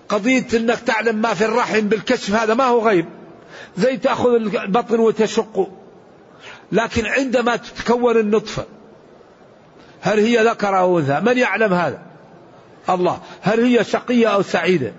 قضية 0.09 0.47
أنك 0.55 0.79
تعلم 0.79 1.17
ما 1.17 1.35
في 1.35 1.45
الرحم 1.45 1.81
بالكشف 1.81 2.35
هذا 2.35 2.55
ما 2.55 2.65
هو 2.65 2.89
غيب. 2.89 3.07
زي 3.77 3.97
تأخذ 3.97 4.29
البطن 4.35 5.01
وتشقه 5.01 5.69
لكن 6.73 7.07
عندما 7.07 7.57
تتكون 7.57 8.17
النطفة 8.17 8.65
هل 10.01 10.19
هي 10.19 10.45
ذكر 10.45 10.79
أو 10.79 10.99
أنثى؟ 10.99 11.21
من 11.21 11.39
يعلم 11.39 11.73
هذا؟ 11.73 12.03
الله. 12.91 13.21
هل 13.41 13.61
هي 13.61 13.85
شقية 13.85 14.27
أو 14.27 14.43
سعيدة؟ 14.43 14.93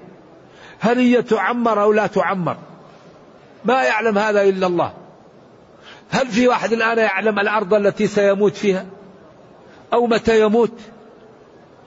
هل 0.84 1.00
هي 1.00 1.22
تعمر 1.22 1.82
أو 1.82 1.94
لا 1.94 2.08
تعمر؟ 2.08 2.58
ما 3.66 3.84
يعلم 3.84 4.18
هذا 4.18 4.42
إلا 4.42 4.68
الله. 4.68 4.94
هل 6.10 6.28
في 6.28 6.48
واحد 6.48 6.74
الآن 6.74 6.98
يعلم 6.98 7.40
الأرض 7.40 7.74
التي 7.74 8.08
سيموت 8.08 8.56
فيها؟ 8.56 8.86
أو 9.94 10.08
متى 10.08 10.42
يموت؟ 10.42 10.80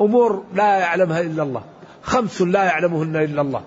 أمور 0.00 0.44
لا 0.54 0.78
يعلمها 0.78 1.20
إلا 1.20 1.42
الله. 1.42 1.62
خمس 2.02 2.42
لا 2.42 2.64
يعلمهن 2.64 3.16
إلا 3.16 3.40
الله. 3.42 3.62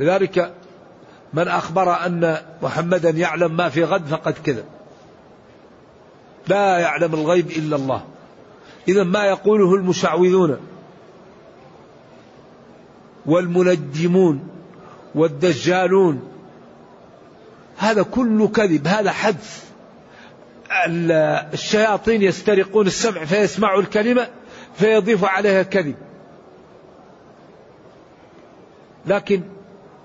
لذلك 0.00 0.54
من 1.32 1.48
أخبر 1.48 2.06
أن 2.06 2.36
محمدا 2.62 3.10
يعلم 3.10 3.56
ما 3.56 3.68
في 3.68 3.84
غد 3.84 4.06
فقد 4.06 4.34
كذب. 4.44 4.64
لا 6.48 6.78
يعلم 6.78 7.14
الغيب 7.14 7.50
إلا 7.50 7.76
الله. 7.76 8.04
إذا 8.88 9.04
ما 9.04 9.24
يقوله 9.24 9.74
المشعوذون؟ 9.74 10.73
والمنجمون 13.26 14.48
والدجالون. 15.14 16.22
هذا 17.78 18.02
كله 18.02 18.48
كذب 18.48 18.86
هذا 18.86 19.10
حدث. 19.10 19.64
الشياطين 20.86 22.22
يسترقون 22.22 22.86
السمع 22.86 23.24
فيسمعوا 23.24 23.80
الكلمة 23.80 24.28
فيضيف 24.76 25.24
عليها 25.24 25.62
كذب 25.62 25.94
لكن 29.06 29.42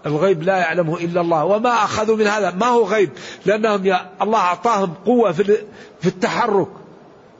الغيب 0.05 0.43
لا 0.43 0.57
يعلمه 0.57 0.97
إلا 0.97 1.21
الله 1.21 1.45
وما 1.45 1.69
أخذوا 1.69 2.15
من 2.15 2.27
هذا. 2.27 2.51
ما 2.51 2.65
هو 2.65 2.83
غيب؟ 2.83 3.09
لأنهم 3.45 3.85
يا 3.85 4.09
الله 4.21 4.39
أعطاهم 4.39 4.93
قوة 5.05 5.31
في 5.31 6.05
التحرك. 6.05 6.67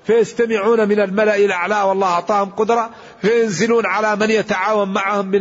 فيستمعون 0.04 0.88
من 0.88 1.00
الملأ 1.00 1.36
الأعلى 1.36 1.82
والله 1.82 2.08
أعطاهم 2.08 2.50
قدرة. 2.50 2.90
فينزلون 3.22 3.86
على 3.86 4.16
من 4.16 4.30
يتعاون 4.30 4.94
معهم 4.94 5.26
من, 5.26 5.40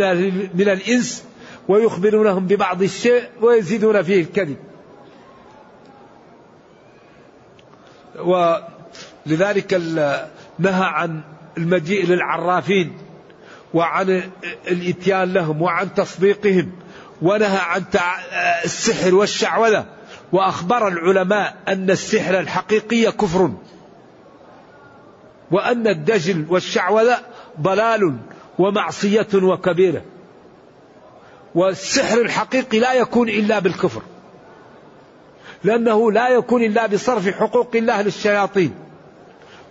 من 0.54 0.68
الإنس 0.68 1.25
ويخبرونهم 1.68 2.47
ببعض 2.47 2.82
الشيء 2.82 3.23
ويزيدون 3.40 4.02
فيه 4.02 4.20
الكذب. 4.20 4.56
ولذلك 8.18 9.75
نهى 10.58 10.85
عن 10.85 11.20
المجيء 11.58 12.06
للعرافين 12.06 12.92
وعن 13.75 14.23
الإتيان 14.68 15.32
لهم 15.32 15.62
وعن 15.62 15.94
تصديقهم 15.94 16.73
ونهى 17.23 17.58
عن 17.58 17.85
السحر 18.64 19.14
والشعوذة. 19.14 19.87
وأخبر 20.32 20.88
العلماء 20.88 21.56
أن 21.68 21.90
السحر 21.90 22.38
الحقيقي 22.38 23.12
كفر 23.12 23.52
وأن 25.50 25.88
الدجل 25.88 26.47
والشعوذة 26.49 27.18
ضلال 27.62 28.16
ومعصية 28.58 29.26
وكبيرة. 29.34 30.02
والسحر 31.54 32.20
الحقيقي 32.20 32.78
لا 32.78 32.92
يكون 32.92 33.28
إلا 33.28 33.58
بالكفر. 33.58 34.02
لأنه 35.64 36.12
لا 36.12 36.28
يكون 36.28 36.62
إلا 36.62 36.86
بصرف 36.86 37.28
حقوق 37.28 37.70
الله 37.74 38.02
للشياطين. 38.02 38.74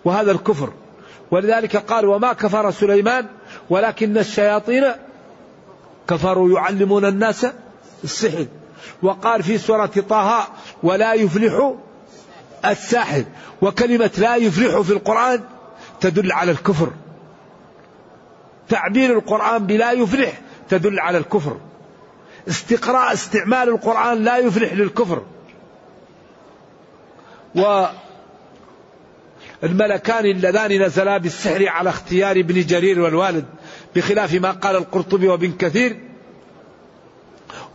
وهذا 0.05 0.31
الكفر. 0.31 0.73
ولذلك 1.31 1.77
قال 1.77 2.05
وما 2.05 2.33
كفر 2.33 2.71
سليمان 2.71 3.25
ولكن 3.69 4.17
الشياطين 4.17 4.83
كفروا 6.07 6.59
يعلمون 6.59 7.05
الناس 7.05 7.47
السحر. 8.03 8.45
وقال 9.03 9.43
في 9.43 9.57
سورة 9.57 9.91
طه 10.09 10.47
ولا 10.83 11.13
يفلح 11.13 11.73
الساحر. 12.65 13.23
وكلمة 13.61 14.11
لا 14.17 14.35
يفلح 14.35 14.79
في 14.79 14.91
القرآن 14.93 15.41
تدل 15.99 16.31
على 16.31 16.51
الكفر. 16.51 16.91
تعبير 18.69 19.17
القرآن 19.17 19.65
بلا 19.65 19.91
يفلح 19.91 20.41
تدل 20.69 20.99
على 20.99 21.17
الكفر. 21.17 21.57
استقراء 22.49 23.13
استعمال 23.13 23.69
القرآن 23.69 24.23
لا 24.23 24.37
يفلح 24.37 24.73
للكفر. 24.73 25.23
والملكان 29.63 30.25
اللذان 30.25 30.81
نزلا 30.81 31.17
بالسحر 31.17 31.67
على 31.67 31.89
اختيار 31.89 32.39
ابن 32.39 32.65
جرير 32.65 32.99
والوالد 32.99 33.45
بخلاف 33.95 34.33
ما 34.33 34.51
قال 34.51 34.75
القرطبي 34.75 35.27
وابن 35.27 35.51
كثير 35.51 35.99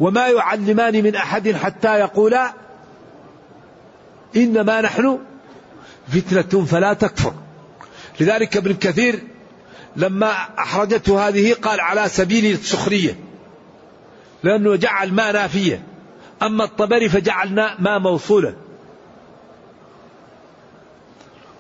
وما 0.01 0.29
يعلمان 0.29 1.03
من 1.05 1.17
أحد 1.17 1.53
حتى 1.53 1.99
يقولا 1.99 2.53
إنما 4.37 4.81
نحن 4.81 5.19
فتنة 6.09 6.65
فلا 6.65 6.93
تكفر. 6.93 7.35
لذلك 8.21 8.57
ابن 8.57 8.75
كثير 8.75 9.19
لما 9.97 10.31
احرجته 10.59 11.29
هذه 11.29 11.55
قال 11.55 11.81
على 11.81 12.09
سبيل 12.09 12.53
السخرية 12.53 13.17
لأنه 14.43 14.77
جعل 14.77 15.13
ما 15.13 15.33
نافية. 15.33 15.83
أما 16.43 16.65
الطبري 16.65 17.09
فجعلنا 17.09 17.77
ما 17.79 17.99
موصولا. 17.99 18.55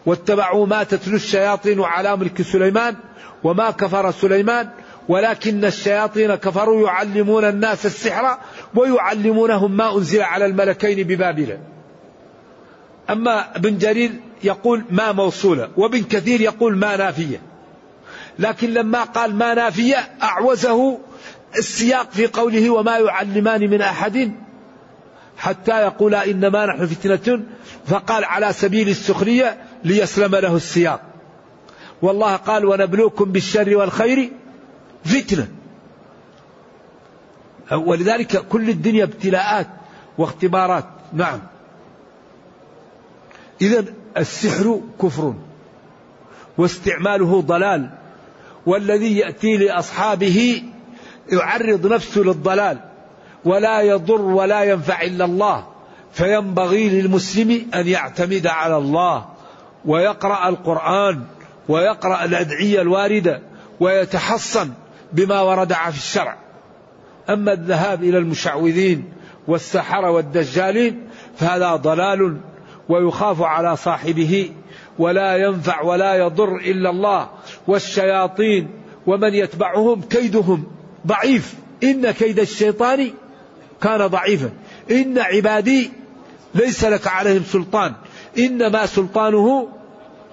واتبعوا 0.06 0.66
ما 0.66 0.82
تتلو 0.82 1.16
الشياطين 1.16 1.80
على 1.80 2.16
ملك 2.16 2.42
سليمان 2.42 2.96
وما 3.44 3.70
كفر 3.70 4.10
سليمان 4.10 4.68
ولكن 5.08 5.64
الشياطين 5.64 6.34
كفروا 6.34 6.86
يعلمون 6.86 7.44
الناس 7.44 7.86
السحر 7.86 8.38
ويعلمونهم 8.74 9.76
ما 9.76 9.96
أنزل 9.96 10.22
على 10.22 10.46
الملكين 10.46 11.06
ببابل. 11.06 11.58
أما 13.10 13.56
ابن 13.56 13.78
جرير 13.78 14.10
يقول 14.44 14.84
ما 14.90 15.12
موصولة 15.12 15.68
وابن 15.76 16.02
كثير 16.02 16.40
يقول 16.40 16.76
ما 16.76 16.96
نافية. 16.96 17.51
لكن 18.38 18.70
لما 18.70 19.02
قال 19.04 19.34
ما 19.34 19.54
نافية 19.54 19.96
أعوزه 20.22 20.98
السياق 21.58 22.10
في 22.10 22.26
قوله 22.26 22.70
وما 22.70 22.98
يعلمان 22.98 23.70
من 23.70 23.82
أحد 23.82 24.32
حتى 25.36 25.82
يقولا 25.82 26.30
إنما 26.30 26.66
نحن 26.66 26.86
فتنة 26.86 27.42
فقال 27.86 28.24
على 28.24 28.52
سبيل 28.52 28.88
السخرية 28.88 29.56
ليسلم 29.84 30.34
له 30.34 30.56
السياق. 30.56 31.00
والله 32.02 32.36
قال 32.36 32.64
ونبلوكم 32.64 33.24
بالشر 33.32 33.76
والخير 33.76 34.30
فتنة. 35.04 35.48
ولذلك 37.72 38.48
كل 38.48 38.70
الدنيا 38.70 39.04
ابتلاءات 39.04 39.66
واختبارات. 40.18 40.84
نعم. 41.12 41.40
إذا 43.60 43.84
السحر 44.16 44.80
كفر 45.02 45.34
واستعماله 46.58 47.40
ضلال. 47.40 47.90
والذي 48.66 49.18
يأتي 49.18 49.56
لأصحابه 49.56 50.62
يعرض 51.32 51.86
نفسه 51.86 52.20
للضلال 52.20 52.78
ولا 53.44 53.80
يضر 53.80 54.20
ولا 54.20 54.62
ينفع 54.62 55.02
إلا 55.02 55.24
الله 55.24 55.66
فينبغي 56.12 56.88
للمسلم 56.88 57.66
أن 57.74 57.88
يعتمد 57.88 58.46
على 58.46 58.76
الله 58.76 59.26
ويقرأ 59.84 60.48
القرآن 60.48 61.24
ويقرأ 61.68 62.24
الأدعية 62.24 62.80
الواردة 62.80 63.42
ويتحصن 63.80 64.70
بما 65.12 65.40
ورد 65.40 65.72
في 65.72 65.88
الشرع. 65.88 66.38
أما 67.30 67.52
الذهاب 67.52 68.02
إلى 68.02 68.18
المشعوذين 68.18 69.04
والسحرة 69.48 70.10
والدجالين 70.10 71.08
فهذا 71.36 71.76
ضلال 71.76 72.36
ويخاف 72.88 73.42
على 73.42 73.76
صاحبه 73.76 74.50
ولا 74.98 75.36
ينفع 75.36 75.82
ولا 75.82 76.14
يضر 76.14 76.56
إلا 76.56 76.90
الله 76.90 77.28
والشياطين 77.66 78.70
ومن 79.06 79.34
يتبعهم 79.34 80.02
كيدهم 80.02 80.64
ضعيف. 81.06 81.54
إن 81.82 82.10
كيد 82.10 82.38
الشيطان 82.38 83.10
كان 83.80 84.06
ضعيفا. 84.06 84.50
إن 84.90 85.18
عبادي 85.18 85.90
ليس 86.54 86.84
لك 86.84 87.06
عليهم 87.06 87.42
سلطان. 87.44 87.92
إنما 88.38 88.86
سلطانه 88.86 89.68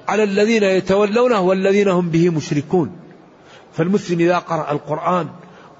على 0.07 0.23
الذين 0.23 0.63
يتولونه 0.63 1.41
والذين 1.41 1.87
هم 1.87 2.09
به 2.09 2.29
مشركون. 2.29 2.91
فالمسلم 3.73 4.19
إذا 4.19 4.37
قرأ 4.37 4.71
القرآن 4.71 5.27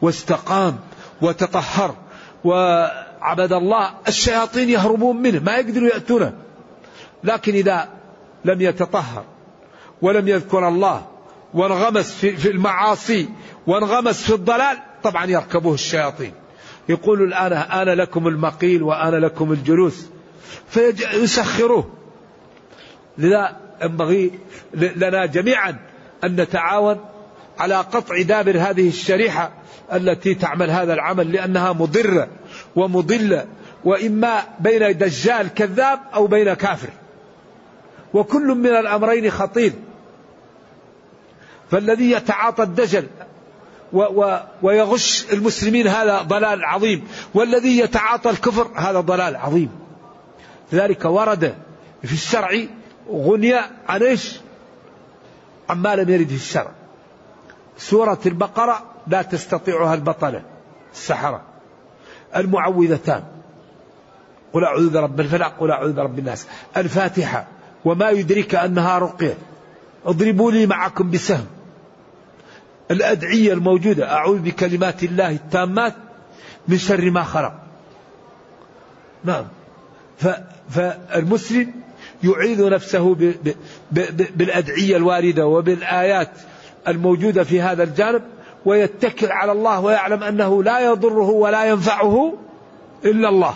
واستقام 0.01 0.75
وتطهر 1.21 1.95
وعبد 2.43 3.53
الله 3.53 3.91
الشياطين 4.07 4.69
يهربون 4.69 5.17
منه 5.17 5.39
ما 5.39 5.55
يقدروا 5.55 5.87
يأتونه. 5.87 6.33
لكن 7.23 7.53
إذا 7.53 7.98
لم 8.45 8.62
يتطهر 8.62 9.23
ولم 10.02 10.28
يذكر 10.28 10.67
الله 10.67 11.08
وانغمس 11.54 12.25
في 12.25 12.49
المعاصي 12.49 13.30
وانغمس 13.67 14.23
في 14.23 14.34
الضلال 14.34 14.78
طبعا 15.04 15.25
يركبه 15.25 15.73
الشياطين. 15.73 16.34
يقول 16.89 17.23
الآن 17.23 17.54
أنا 17.54 17.95
لكم 17.95 18.28
المقيل 18.28 18.84
وأنا 18.84 19.15
لكم 19.15 19.52
الجلوس. 19.52 20.10
فيسخروه. 20.69 21.89
لذا 23.17 23.58
ينبغي 23.84 24.32
لنا 24.73 25.25
جميعا 25.25 25.75
أن 26.23 26.36
نتعاون 26.41 26.99
على 27.60 27.75
قطع 27.75 28.21
دابر 28.21 28.58
هذه 28.58 28.88
الشريحة 28.88 29.52
التي 29.93 30.36
تعمل 30.36 30.69
هذا 30.69 30.93
العمل 30.93 31.32
لأنها 31.32 31.73
مضرة 31.73 32.28
ومضلة 32.75 33.45
وإما 33.84 34.43
بين 34.60 34.97
دجال 34.97 35.54
كذاب 35.54 35.99
أو 36.13 36.28
بين 36.28 36.54
كافر. 36.54 36.89
وكل 38.13 38.47
من 38.47 38.69
الأمرين 38.69 39.31
خطير 39.31 39.73
فالذي 41.71 42.11
يتعاطى 42.11 42.63
الدجل 42.63 43.07
و 43.93 44.01
و 44.01 44.39
ويغش 44.61 45.33
المسلمين 45.33 45.87
هذا 45.87 46.21
ضلال 46.21 46.63
عظيم. 46.63 47.07
والذي 47.33 47.79
يتعاطى 47.79 48.29
الكفر 48.29 48.71
هذا 48.75 48.99
ضلال 48.99 49.35
عظيم. 49.35 49.69
لذلك 50.71 51.05
ورد 51.05 51.55
في 52.03 52.13
الشرع 52.13 52.49
غنية 53.11 53.71
عن 53.87 54.03
إيش؟ 54.03 54.39
عما 55.69 55.95
لم 55.95 56.09
يرد 56.09 56.27
في 56.27 56.35
الشرع. 56.35 56.71
سورة 57.77 58.19
البقرة 58.25 58.83
لا 59.07 59.21
تستطيعها 59.21 59.93
البطلة 59.93 60.43
السحرة. 60.93 61.41
المعوذتان. 62.35 63.23
قل 64.53 64.63
أعوذ 64.63 64.89
برب 64.89 65.19
الفلق 65.19 65.53
قل 65.59 65.71
أعوذ 65.71 65.93
برب 65.93 66.19
الناس. 66.19 66.47
الفاتحة. 66.77 67.47
وما 67.85 68.09
يدرك 68.09 68.55
أنها 68.55 68.99
رقية. 68.99 69.37
اضربوا 70.05 70.51
لي 70.51 70.65
معكم 70.65 71.11
بسهم. 71.11 71.45
الأدعية 72.91 73.53
الموجودة 73.53 74.11
أعوذ 74.11 74.39
بكلمات 74.39 75.03
الله 75.03 75.29
التامات 75.29 75.93
من 76.67 76.77
شر 76.77 77.09
ما 77.11 77.23
خلق. 77.23 77.53
نعم. 79.23 79.45
فالمسلم 80.69 81.71
يعيذ 82.23 82.69
نفسه 82.69 83.15
بالأدعية 84.35 84.97
الواردة 84.97 85.47
وبالآيات 85.47 86.31
الموجودة 86.87 87.43
في 87.43 87.61
هذا 87.61 87.83
الجانب 87.83 88.21
ويتكل 88.65 89.31
على 89.31 89.51
الله 89.51 89.79
ويعلم 89.79 90.23
أنه 90.23 90.63
لا 90.63 90.79
يضره 90.79 91.29
ولا 91.29 91.65
ينفعه 91.65 92.33
إلا 93.05 93.29
الله. 93.29 93.53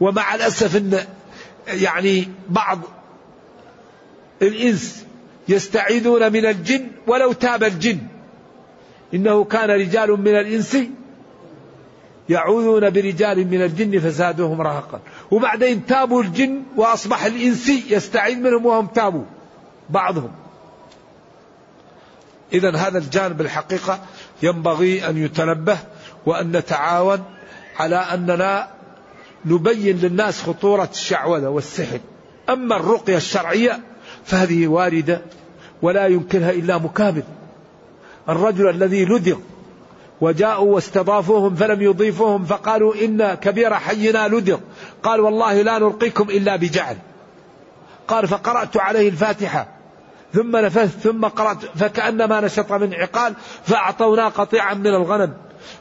ومع 0.00 0.34
الأسف 0.34 0.76
أن 0.76 1.00
يعني 1.68 2.28
بعض 2.48 2.78
الإنس 4.42 5.04
يستعيذون 5.48 6.32
من 6.32 6.46
الجن 6.46 6.90
ولو 7.06 7.32
تاب 7.32 7.64
الجن. 7.64 7.98
إنه 9.14 9.44
كان 9.44 9.70
رجال 9.70 10.10
من 10.10 10.38
الإنس 10.38 10.76
يعوذون 12.28 12.90
برجال 12.90 13.46
من 13.46 13.62
الجن 13.62 13.98
فزادوهم 13.98 14.62
رهقا 14.62 15.00
وبعدين 15.30 15.86
تابوا 15.86 16.22
الجن 16.22 16.62
وأصبح 16.76 17.24
الإنس 17.24 17.68
يستعيذ 17.68 18.36
منهم 18.36 18.66
وهم 18.66 18.86
تابوا 18.86 19.24
بعضهم. 19.90 20.30
إذا 22.52 22.76
هذا 22.76 22.98
الجانب 22.98 23.40
الحقيقة 23.40 24.00
ينبغي 24.42 25.08
أن 25.08 25.16
يتنبه 25.16 25.78
وأن 26.26 26.56
نتعاون 26.56 27.24
على 27.76 27.96
أننا 27.96 28.68
نبين 29.44 29.98
للناس 29.98 30.42
خطورة 30.42 30.88
الشعوذة 30.92 31.48
والسحر. 31.48 32.00
أما 32.48 32.76
الرقية 32.76 33.16
الشرعية 33.16 33.80
فهذه 34.28 34.66
واردة 34.66 35.22
ولا 35.82 36.06
يمكنها 36.06 36.50
إلا 36.50 36.78
مكابر. 36.78 37.22
الرجل 38.28 38.68
الذي 38.68 39.04
لدغ 39.04 39.36
وجاءوا 40.20 40.74
واستضافوهم 40.74 41.54
فلم 41.54 41.82
يضيفوهم 41.82 42.44
فقالوا 42.44 42.94
إن 42.94 43.34
كبير 43.34 43.74
حينا 43.74 44.28
لدغ. 44.28 44.58
قال 45.02 45.20
والله 45.20 45.62
لا 45.62 45.78
نرقيكم 45.78 46.30
إلا 46.30 46.56
بجعل. 46.56 46.96
قال 48.08 48.28
فقرأت 48.28 48.76
عليه 48.76 49.08
الفاتحة. 49.08 49.68
ثم 50.32 50.56
نفثت 50.56 50.98
ثم 50.98 51.24
قرأت 51.24 51.58
فكأنما 51.76 52.40
نشط 52.40 52.72
من 52.72 52.94
عقال 52.94 53.34
فأعطونا 53.64 54.28
قطيعا 54.28 54.74
من 54.74 54.86
الغنم. 54.86 55.34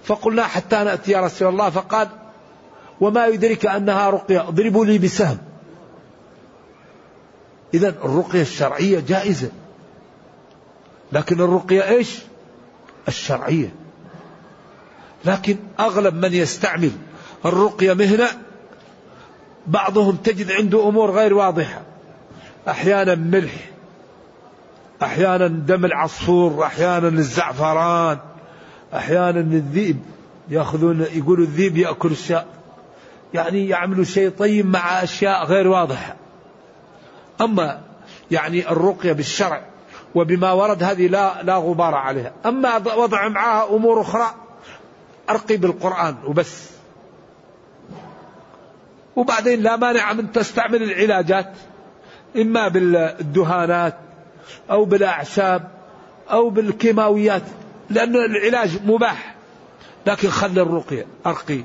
فقلنا 0.03 0.43
حتى 0.43 0.75
نأتي 0.75 1.11
يا 1.11 1.21
رسول 1.21 1.47
الله. 1.47 1.69
فقال 1.69 2.07
وما 3.01 3.27
يدرك 3.27 3.65
أنها 3.65 4.09
رقية 4.09 4.47
اضربوا 4.47 4.85
لي 4.85 4.97
بسهم. 4.97 5.37
إذا 7.73 7.89
الرقية 7.89 8.41
الشرعية 8.41 8.99
جائزة. 8.99 9.51
لكن 11.11 11.41
الرقية 11.41 11.89
إيش؟ 11.89 12.19
الشرعية. 13.07 13.73
لكن 15.25 15.57
أغلب 15.79 16.25
من 16.25 16.33
يستعمل 16.33 16.91
الرقية 17.45 17.93
مهنة 17.93 18.27
بعضهم 19.67 20.15
تجد 20.15 20.51
عنده 20.51 20.89
أمور 20.89 21.11
غير 21.11 21.33
واضحة. 21.33 21.81
أحيانا 22.67 23.15
ملح 23.15 23.69
أحيانا 25.03 25.47
دم 25.47 25.85
العصفور 25.85 26.65
أحيانا 26.65 27.07
الزعفران 27.07 28.17
أحيانا 28.93 29.39
الذئب. 29.39 29.99
يأخذون 30.49 31.05
يقولوا 31.13 31.45
الذئب 31.45 31.77
يأكل 31.77 32.11
الشاء. 32.11 32.47
يعني 33.33 33.69
يعملوا 33.69 34.03
شيء 34.03 34.29
طيب 34.29 34.65
مع 34.65 35.03
أشياء 35.03 35.45
غير 35.45 35.67
واضحة. 35.67 36.15
أما 37.41 37.81
يعني 38.31 38.71
الرقية 38.71 39.13
بالشرع 39.13 39.61
وبما 40.15 40.51
ورد 40.51 40.83
هذه 40.83 41.07
لا 41.07 41.43
لا 41.43 41.55
غبار 41.55 41.95
عليها. 41.95 42.33
أما 42.45 42.77
وضع 42.77 43.27
معها 43.27 43.75
أمور 43.75 44.01
أخرى 44.01 44.35
أرقي 45.29 45.57
بالقرآن 45.57 46.15
وبس. 46.25 46.69
وبعدين 49.15 49.61
لا 49.61 49.75
مانع 49.75 50.13
من 50.13 50.31
تستعمل 50.31 50.83
العلاجات 50.83 51.53
إما 52.35 52.67
بالدهانات 52.67 53.97
أو 54.71 54.85
بالأعشاب 54.85 55.71
أو 56.31 56.49
بالكيماويات 56.49 57.43
لأن 57.89 58.15
العلاج 58.15 58.79
مباح. 58.85 59.35
لكن 60.05 60.29
خلي 60.29 60.61
الرقية 60.61 61.05
أرقي. 61.25 61.63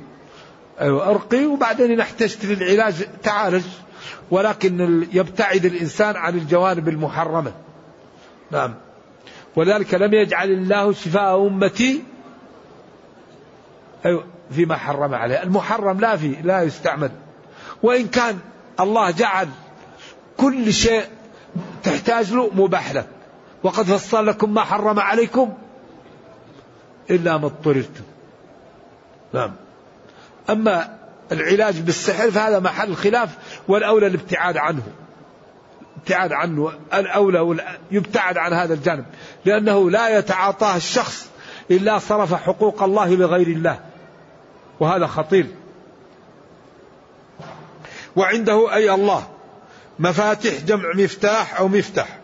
أيوة 0.81 1.11
أرقي 1.11 1.47
وبعدين 1.47 1.91
إن 1.91 2.01
احتجت 2.01 2.45
للعلاج 2.45 2.95
تعالج. 3.23 3.65
ولكن 4.31 5.07
يبتعد 5.13 5.65
الإنسان 5.65 6.17
عن 6.17 6.35
الجوانب 6.35 6.89
المحرمة. 6.89 7.53
نعم. 8.51 8.75
ولذلك 9.57 9.95
لم 9.95 10.15
يجعل 10.15 10.51
الله 10.51 10.93
شفاء 10.93 11.47
أمتي 11.47 12.03
أيوة 14.07 14.25
فيما 14.51 14.77
حرم 14.77 15.15
عليه. 15.15 15.43
المحرم 15.43 16.01
لا 16.01 16.17
في 16.17 16.37
لا 16.43 16.63
يستعمل. 16.63 17.11
وإن 17.83 18.09
كان 18.09 18.39
الله 18.81 19.11
جعل 19.11 19.49
كل 20.37 20.73
شيء 20.73 21.05
تحتاج 21.83 22.33
له 22.33 22.51
مباح 22.55 22.93
لك 22.93 23.07
وقد 23.63 23.85
فصل 23.85 24.27
لكم 24.27 24.55
ما 24.55 24.65
حرم 24.65 25.01
عليكم 25.01 25.53
إلا 27.11 27.39
ما 27.39 27.47
اضطررتم. 27.47 28.05
نعم. 29.35 29.53
أما 30.51 31.02
العلاج 31.33 31.81
بالسحر 31.81 32.31
فهذا 32.31 32.59
محل 32.59 32.95
خلاف 32.97 33.31
والأولى 33.69 34.07
الابتعاد 34.07 34.57
عنه. 34.57 34.83
ابتعاد 35.97 36.33
عنه. 36.33 36.73
الأولى 36.95 37.79
يبتعد 37.91 38.37
عن 38.37 38.53
هذا 38.53 38.75
الجانب 38.75 39.05
لأنه 39.45 39.91
لا 39.91 40.19
يتعاطاه 40.19 40.77
الشخص 40.77 41.29
إلا 41.71 41.99
صرف 41.99 42.35
حقوق 42.35 42.83
الله 42.83 43.15
لغير 43.15 43.47
الله 43.47 43.81
وهذا 44.81 45.07
خطير. 45.07 45.47
وعنده 48.17 48.75
أي 48.75 48.95
الله؟ 48.95 49.29
مفاتح 49.99 50.61
جمع 50.61 50.93
مفتاح 50.95 51.59
أو 51.59 51.69
مفتح 51.69 52.19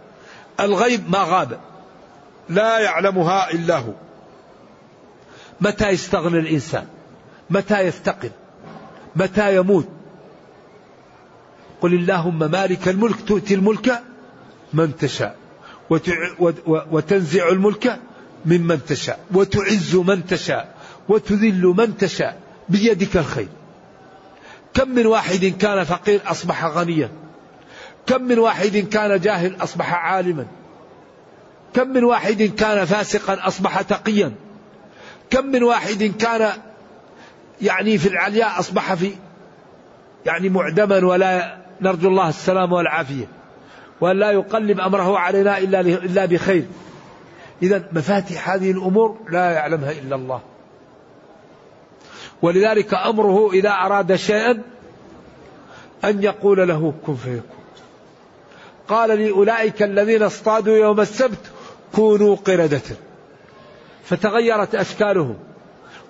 الغيب 0.60 1.10
ما 1.10 1.18
غاب 1.18 1.60
لا 2.48 2.78
يعلمها 2.78 3.50
إلا 3.50 3.78
هو. 3.78 3.92
متى 5.60 5.88
يستغني 5.88 6.38
الإنسان؟ 6.38 6.86
متى 7.50 7.80
يفتقد؟ 7.80 8.32
متى 9.18 9.56
يموت؟ 9.56 9.88
قل 11.80 11.94
اللهم 11.94 12.38
مالك 12.50 12.88
الملك 12.88 13.20
تؤتي 13.20 13.54
الملك 13.54 14.02
من 14.72 14.96
تشاء 14.96 15.36
وتنزع 16.90 17.48
الملك 17.48 17.98
ممن 18.46 18.84
تشاء 18.84 19.20
وتعز 19.34 19.96
من 19.96 20.26
تشاء 20.26 20.74
وتذل 21.08 21.62
من 21.62 21.96
تشاء 21.96 22.40
بيدك 22.68 23.16
الخير. 23.16 23.48
كم 24.74 24.88
من 24.88 25.06
واحد 25.06 25.44
كان 25.44 25.84
فقير 25.84 26.20
أصبح 26.26 26.64
غنيا؟ 26.64 27.10
كم 28.06 28.22
من 28.22 28.38
واحد 28.38 28.76
كان 28.76 29.20
جاهل 29.20 29.56
أصبح 29.60 29.94
عالما؟ 29.94 30.46
كم 31.74 31.88
من 31.88 32.04
واحد 32.04 32.42
كان 32.42 32.84
فاسقا 32.84 33.48
أصبح 33.48 33.82
تقيا؟ 33.82 34.32
كم 35.30 35.46
من 35.46 35.62
واحد 35.62 36.02
كان 36.18 36.52
يعني 37.62 37.98
في 37.98 38.08
العلياء 38.08 38.60
أصبح 38.60 38.94
في 38.94 39.12
يعني 40.26 40.48
معدما 40.48 41.06
ولا 41.06 41.56
نرجو 41.80 42.08
الله 42.08 42.28
السلام 42.28 42.72
والعافية 42.72 43.28
وأن 44.00 44.18
لا 44.18 44.30
يقلب 44.30 44.80
أمره 44.80 45.18
علينا 45.18 45.58
إلا, 45.58 45.80
إلا 45.80 46.24
بخير. 46.24 46.64
إذا 47.62 47.88
مفاتيح 47.92 48.50
هذه 48.50 48.70
الأمور 48.70 49.18
لا 49.30 49.50
يعلمها 49.50 49.90
إلا 49.90 50.16
الله. 50.16 50.40
ولذلك 52.42 52.94
أمره 52.94 53.50
إذا 53.52 53.70
أراد 53.70 54.16
شيئا 54.16 54.62
أن 56.04 56.22
يقول 56.22 56.68
له 56.68 56.94
كن 57.06 57.14
فيكون. 57.14 57.58
قال 58.88 59.18
لأولئك 59.18 59.82
الذين 59.82 60.22
اصطادوا 60.22 60.76
يوم 60.76 61.00
السبت 61.00 61.52
كونوا 61.94 62.36
قردة. 62.36 62.82
فتغيرت 64.04 64.74
أشكالهم. 64.74 65.36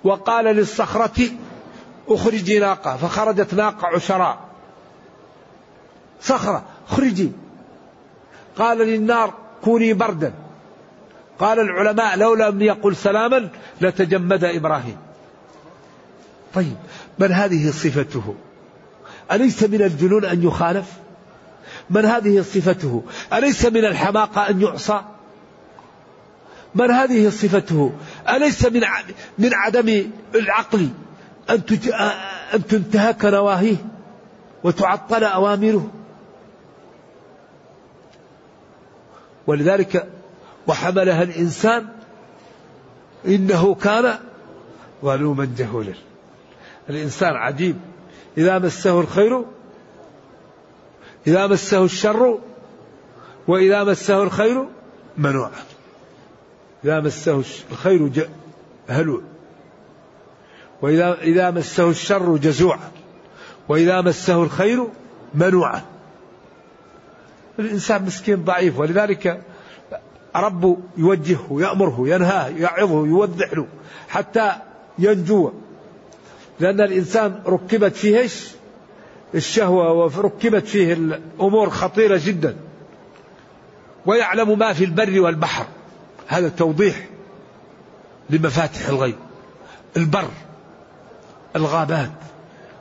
وقال 0.05 0.45
للصخرة 0.45 1.31
اخرجي 2.09 2.59
ناقة 2.59 2.97
فخرجت 2.97 3.55
ناقة 3.55 3.87
عشراء. 3.87 4.39
صخرة 6.21 6.63
اخرجي. 6.91 7.33
قال 8.59 8.79
للنار 8.79 9.35
كوني 9.65 9.93
بردا. 9.93 10.33
قال 11.39 11.61
العلماء 11.61 12.17
لو 12.17 12.35
لم 12.35 12.63
يقل 12.63 12.97
سلاما 12.97 13.49
لتجمد 13.81 14.45
إبراهيم. 14.45 14.97
طيب 16.55 16.77
من 17.19 17.33
هذه 17.33 17.71
صفته؟ 17.71 18.35
أليس 19.33 19.63
من 19.63 19.83
الجنون 19.83 20.25
أن 20.25 20.43
يخالف؟ 20.43 20.93
من 21.91 22.05
هذه 22.05 22.41
صفته؟ 22.41 23.03
أليس 23.33 23.65
من 23.67 23.85
الحماقة 23.85 24.51
أن 24.51 24.63
يعصى؟ 24.63 25.01
من 26.75 26.91
هذه 26.91 27.31
صفته؟ 27.31 27.93
أليس 28.29 28.67
من 28.67 28.83
من 29.39 29.55
عدم 29.55 30.11
العقل 30.35 30.89
أن 31.51 31.63
أن 32.55 32.67
تنتهك 32.67 33.25
نواهيه 33.25 33.77
وتعطل 34.65 35.25
أوامره؟ 35.25 35.91
ولذلك 39.47 40.09
وحملها 40.67 41.23
الإنسان 41.23 41.87
إنه 43.27 43.75
كان 43.75 44.19
ظلوما 45.05 45.49
جهولا. 45.59 45.95
الإنسان 46.91 47.33
عجيب. 47.37 47.77
إذا 48.39 48.59
مسه 48.59 49.01
الخير 49.01 49.45
إذا 51.27 51.47
مسه 51.47 51.85
الشر 51.85 52.39
وإذا 53.49 53.85
مسه 53.85 54.23
الخير 54.23 54.67
منوعا 55.17 55.51
إذا 56.85 57.01
مسه 57.01 57.43
الخير 57.71 58.29
هلوع 58.89 59.21
وإذا 60.83 61.15
إذا 61.15 61.51
مسه 61.51 61.91
الشر 61.91 62.37
جزوعا. 62.37 62.91
وإذا 63.69 64.01
مسه 64.01 64.43
الخير 64.43 64.87
منوعا. 65.35 65.83
الإنسان 67.59 68.03
مسكين 68.03 68.45
ضعيف 68.45 68.79
ولذلك 68.79 69.43
ربه 70.37 70.77
يوجهه 70.97 71.49
يأمره 71.51 72.09
ينهاه 72.09 72.49
يعظه 72.49 73.07
يوضح 73.07 73.53
له 73.53 73.67
حتى 74.09 74.53
ينجو. 74.99 75.53
لأن 76.61 76.81
الإنسان 76.81 77.43
ركبت 77.47 77.97
فيه 77.97 78.29
الشهوة 79.35 79.93
وركبت 79.93 80.67
فيه 80.67 80.93
الأمور 80.93 81.71
خطيرة 81.71 82.21
جدا. 82.25 82.57
ويعلم 84.07 84.59
ما 84.59 84.73
في 84.73 84.85
البر 84.85 85.21
والبحر. 85.21 85.67
هذا 86.29 86.49
توضيح 86.49 87.07
لمفاتح 88.31 88.89
الغيب. 88.89 89.17
البر 89.97 90.29
الغابات 91.57 92.11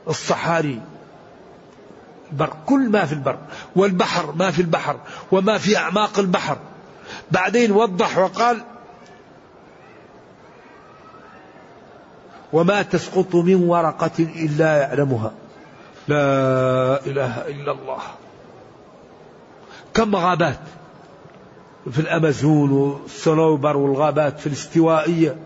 الصحاري. 0.08 0.80
البر 2.32 2.52
كل 2.66 2.90
ما 2.90 3.04
في 3.04 3.12
البر. 3.12 3.38
والبحر 3.76 4.32
ما 4.32 4.50
في 4.50 4.62
البحر. 4.62 4.96
وما 5.32 5.58
في 5.58 5.76
أعماق 5.76 6.18
البحر. 6.18 6.58
بعدين 7.30 7.72
وضح 7.72 8.18
وقال 8.18 8.60
وما 12.52 12.82
تسقط 12.82 13.34
من 13.34 13.68
ورقة 13.68 14.10
إلا 14.18 14.76
يعلمها. 14.76 15.32
لا 16.08 17.06
إله 17.06 17.48
إلا 17.48 17.72
الله. 17.72 18.00
كم 19.94 20.16
غابات؟ 20.16 20.60
في 21.92 21.98
الأمازون 21.98 22.70
والصنوبر 22.70 23.76
والغابات 23.76 24.40
في 24.40 24.46
الاستوائية. 24.46 25.36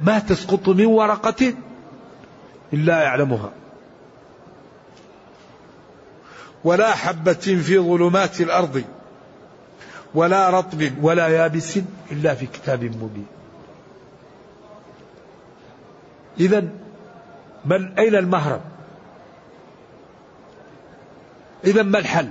ما 0.00 0.18
تسقط 0.18 0.68
من 0.68 0.86
ورقة 0.86 1.54
إلا 2.72 3.02
يعلمها. 3.02 3.52
ولا 6.64 6.90
حبة 6.90 7.32
في 7.32 7.78
ظلمات 7.78 8.40
الأرض 8.40 8.84
ولا 10.14 10.50
رطب 10.50 10.92
ولا 11.02 11.28
يابس 11.28 11.78
إلا 12.12 12.34
في 12.34 12.46
كتاب 12.46 12.84
مبين. 12.84 13.26
إذا 16.40 16.68
من 17.64 17.98
أين 17.98 18.14
المهرب؟ 18.14 18.60
إذا 21.64 21.82
ما 21.82 21.98
الحل؟ 21.98 22.28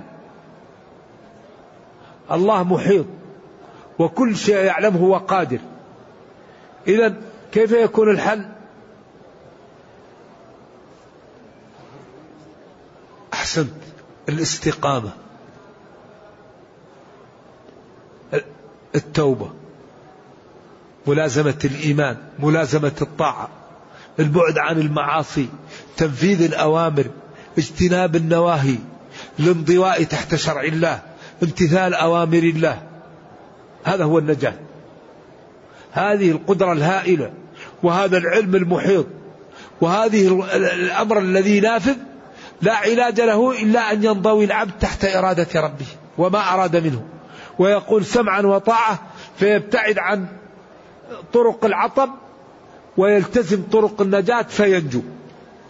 الله 2.32 2.64
محيط 2.64 3.06
وكل 4.00 4.36
شيء 4.38 4.56
يعلمه 4.56 5.00
هو 5.00 5.18
قادر 5.18 5.60
إذا 6.88 7.16
كيف 7.52 7.72
يكون 7.72 8.12
الحل؟ 8.12 8.46
أحسنت. 13.34 13.74
الاستقامة. 14.30 15.12
التوبة. 18.96 19.50
ملازمة 21.08 21.60
الإيمان 21.66 22.18
ملازمة 22.40 22.96
الطاعة. 23.02 23.50
البعد 24.20 24.58
عن 24.58 24.80
المعاصي 24.80 25.48
تنفيذ 25.98 26.42
الأوامر 26.42 27.06
اجتناب 27.58 28.16
النواهي 28.16 28.78
الانضواء 29.40 30.04
تحت 30.04 30.36
شرع 30.36 30.64
الله. 30.64 31.09
امتثال 31.44 31.94
أوامر 31.94 32.38
الله. 32.38 32.82
هذا 33.84 34.04
هو 34.04 34.18
النجاة. 34.18 34.54
هذه 35.92 36.32
القدرة 36.32 36.72
الهائلة 36.72 37.34
وهذا 37.84 38.18
العلم 38.18 38.56
المحيط 38.56 39.06
وهذه 39.82 40.46
الأمر 40.56 41.20
الذي 41.20 41.60
نافذ 41.60 41.96
لا 42.62 42.76
علاج 42.76 43.22
له 43.22 43.62
إلا 43.62 43.92
أن 43.92 44.04
ينضوي 44.04 44.46
العبد 44.46 44.72
تحت 44.80 45.06
إرادة 45.06 45.62
ربه 45.62 45.86
وما 46.18 46.54
أراد 46.54 46.76
منه. 46.76 47.04
ويقول 47.60 48.06
سمعا 48.06 48.42
وطاعة 48.42 49.00
فيبتعد 49.38 50.00
عن 50.00 50.26
طرق 51.34 51.66
العطب 51.66 52.10
ويلتزم 52.98 53.64
طرق 53.72 54.02
النجاة 54.02 54.42
فينجو. 54.42 55.02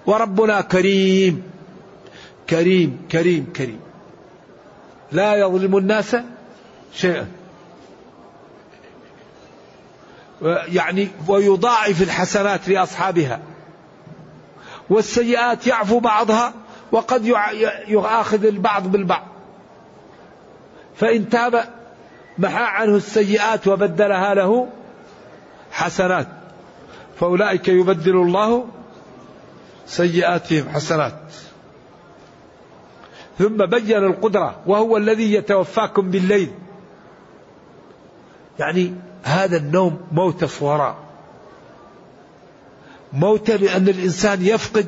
وربنا 0.06 0.62
كريم. 0.62 1.44
كريم 2.50 2.98
كريم 3.12 3.54
كريم. 3.56 3.80
لا 5.12 5.36
يظلم 5.36 5.78
الناس 5.78 6.16
شيئا. 6.94 7.28
يعني 10.68 11.08
ويضاعف 11.28 12.02
الحسنات 12.02 12.70
لأصحابها. 12.70 13.40
والسيئات 14.90 15.68
يعفو 15.68 16.00
بعضها 16.00 16.54
وقد 16.92 17.26
يؤاخذ 17.88 18.46
البعض 18.46 18.88
بالبعض. 18.88 19.28
فإن 20.96 21.30
تاب 21.30 21.64
محى 22.38 22.64
عنه 22.64 22.96
السيئات 22.96 23.68
وبدلها 23.68 24.34
له 24.34 24.68
حسنات. 25.72 26.28
فأولئك 27.20 27.68
يبدل 27.68 28.16
الله 28.16 28.68
سيئاتهم 29.88 30.70
حسنات. 30.70 31.20
ثم 33.40 33.66
بين 33.66 34.04
القدرة 34.04 34.62
وهو 34.66 34.98
الذي 34.98 35.34
يتوفاكم 35.34 36.12
بالليل. 36.12 36.52
يعني 38.60 38.94
هذا 39.24 39.58
النوم 39.58 40.02
موت 40.12 40.46
صوراء 40.46 40.96
موت 43.14 43.52
لأن 43.52 43.88
الإنسان 43.88 44.42
يفقد 44.42 44.88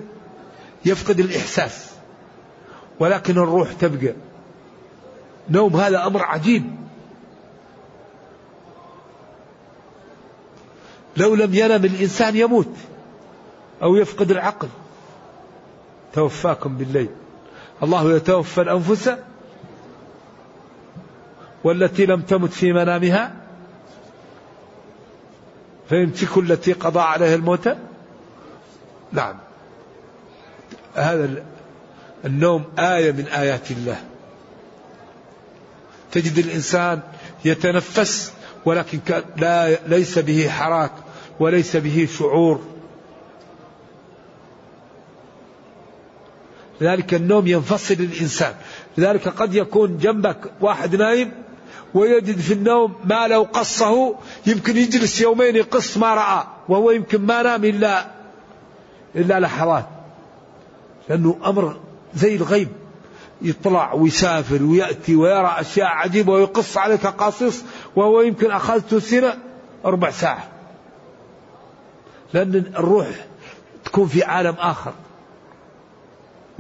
يفقد 0.86 1.20
الإحساس. 1.20 1.92
ولكن 3.00 3.38
الروح 3.38 3.74
تبقى. 3.74 4.14
نوم 5.50 5.76
هذا 5.76 6.08
أمر 6.08 6.24
عجيب. 6.24 6.64
لو 11.18 11.36
لم 11.36 11.54
ينم 11.54 11.86
الإنسان 11.86 12.36
يموت 12.36 12.76
أو 13.84 13.96
يفقد 13.96 14.32
العقل 14.32 14.68
توفاكم 16.14 16.78
بالليل. 16.78 17.10
الله 17.84 18.16
يتوفى 18.16 18.62
الأنفس 18.62 19.12
والتي 21.64 22.06
لم 22.06 22.22
تمت 22.22 22.52
في 22.54 22.74
منامها. 22.74 23.34
فيمسك 25.90 26.38
التي 26.38 26.74
قضى 26.74 27.00
عليها 27.00 27.36
الموت. 27.36 27.70
نعم. 29.12 29.38
هذا 30.96 31.44
النوم 32.26 32.64
آية 32.80 33.12
من 33.12 33.28
آيات 33.28 33.72
الله. 33.72 33.98
تجد 36.12 36.38
الإنسان 36.38 37.00
يتنفس 37.46 38.34
ولكن 38.66 39.00
لا 39.38 39.88
ليس 39.88 40.20
به 40.20 40.50
حراك 40.50 40.92
وليس 41.40 41.78
به 41.78 42.08
شعور. 42.18 42.62
لذلك 46.82 47.14
النوم 47.14 47.48
ينفصل 47.48 47.94
الإنسان. 47.94 48.54
لذلك 48.98 49.28
قد 49.28 49.56
يكون 49.56 49.98
جنبك 49.98 50.38
واحد 50.62 50.96
نايم 50.96 51.32
ويجد 51.94 52.40
في 52.40 52.54
النوم 52.54 52.96
ما 53.06 53.28
لو 53.28 53.44
قصه 53.44 54.16
يمكن 54.46 54.78
يجلس 54.78 55.22
يومين 55.22 55.56
يقص 55.56 55.98
ما 55.98 56.14
رأى 56.14 56.44
وهو 56.70 56.92
يمكن 56.92 57.22
ما 57.22 57.42
نام 57.42 57.66
إلا 57.66 58.08
إلا 59.16 59.40
لحظات. 59.40 59.86
لأنه 61.10 61.40
أمر 61.46 61.80
زي 62.16 62.36
الغيب. 62.36 62.68
يطلع 63.42 63.94
ويسافر 63.94 64.64
ويأتي 64.64 65.16
ويرى 65.16 65.56
أشياء 65.58 65.88
عجيبة 65.88 66.34
ويقص 66.34 66.78
عليك 66.78 67.08
قصص 67.08 67.64
وهو 67.96 68.22
يمكن 68.22 68.52
أخذته 68.52 69.00
سنة 69.00 69.38
ربع 69.86 70.12
ساعة 70.12 70.48
لأن 72.34 72.56
الروح 72.56 73.08
تكون 73.86 74.08
في 74.08 74.24
عالم 74.24 74.56
آخر. 74.60 74.94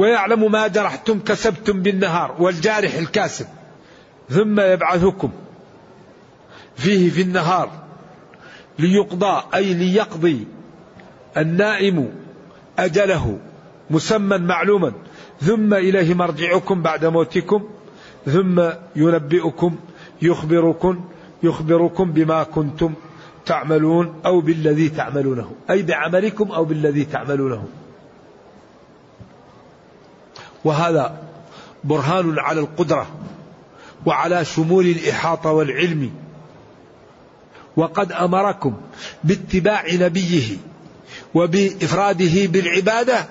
ويعلم 0.01 0.51
ما 0.51 0.67
جرحتم 0.67 1.19
كسبتم 1.19 1.81
بالنهار 1.81 2.35
والجارح 2.39 2.93
الكاسب 2.93 3.45
ثم 4.29 4.59
يبعثكم 4.59 5.31
فيه 6.75 7.09
في 7.09 7.21
النهار 7.21 7.69
ليقضى 8.79 9.43
أي 9.55 9.73
ليقضي 9.73 10.47
النائم 11.37 12.13
أجله 12.79 13.39
مسمى 13.89 14.37
معلوما 14.37 14.93
ثم 15.41 15.73
إليه 15.73 16.13
مرجعكم 16.13 16.81
بعد 16.81 17.05
موتكم 17.05 17.63
ثم 18.25 18.61
ينبئكم 18.95 19.75
يخبركم 20.21 21.05
يخبركم 21.43 22.11
بما 22.11 22.43
كنتم 22.43 22.93
تعملون 23.45 24.13
أو 24.25 24.41
بالذي 24.41 24.89
تعملونه 24.89 25.51
أي 25.69 25.83
بعملكم 25.83 26.51
أو 26.51 26.65
بالذي 26.65 27.05
تعملونه. 27.05 27.67
وهذا 30.63 31.23
برهان 31.83 32.39
على 32.39 32.59
القدرة 32.59 33.07
وعلى 34.05 34.45
شمول 34.45 34.85
الإحاطة 34.85 35.51
والعلم. 35.51 36.11
وقد 37.77 38.11
أمركم 38.11 38.73
باتباع 39.23 39.85
نبيه 39.93 40.57
وبإفراده 41.33 42.45
بالعبادة 42.45 43.27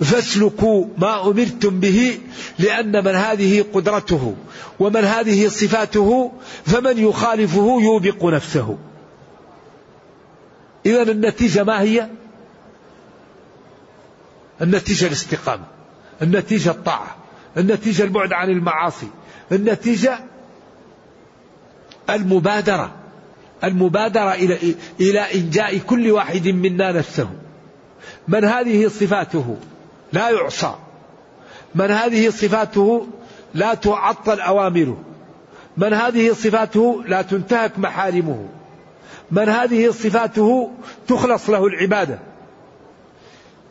فاسلكوا 0.00 0.86
ما 0.98 1.26
أمرتم 1.30 1.80
به 1.80 2.18
لأن 2.58 3.04
من 3.04 3.14
هذه 3.14 3.64
قدرته 3.74 4.34
ومن 4.80 5.04
هذه 5.04 5.48
صفاته 5.48 6.32
فمن 6.66 6.98
يخالفه 6.98 7.78
يوبق 7.82 8.24
نفسه. 8.24 8.78
إذا 10.86 11.02
النتيجة 11.02 11.64
ما 11.64 11.80
هي؟ 11.80 12.08
النتيجة 14.62 15.06
الاستقامة. 15.06 15.79
النتيجة 16.22 16.70
الطاعة 16.70 17.16
النتيجة 17.56 18.02
البعد 18.02 18.32
عن 18.32 18.50
المعاصي 18.50 19.08
النتيجة 19.52 20.18
المبادرة 22.10 23.00
المبادرة 23.64 24.32
إلى 24.32 24.74
إلى 25.00 25.20
إنجاء 25.34 25.78
كل 25.78 26.10
واحد 26.10 26.48
منا 26.48 26.92
نفسه. 26.92 27.30
من 28.28 28.44
هذه 28.44 28.88
صفاته؟ 28.88 29.56
لا 30.12 30.30
يعصى. 30.30 30.74
من 31.74 31.90
هذه 31.90 32.30
صفاته؟ 32.30 33.06
لا 33.54 33.74
تعطل 33.74 34.40
أوامره. 34.40 35.00
من 35.76 35.92
هذه 35.92 36.32
صفاته؟ 36.32 37.02
لا 37.06 37.22
تنتهك 37.22 37.78
محارمه. 37.78 38.48
من 39.30 39.48
هذه 39.48 39.90
صفاته؟ 39.90 40.70
تخلص 41.08 41.50
له 41.50 41.66
العبادة. 41.66 42.18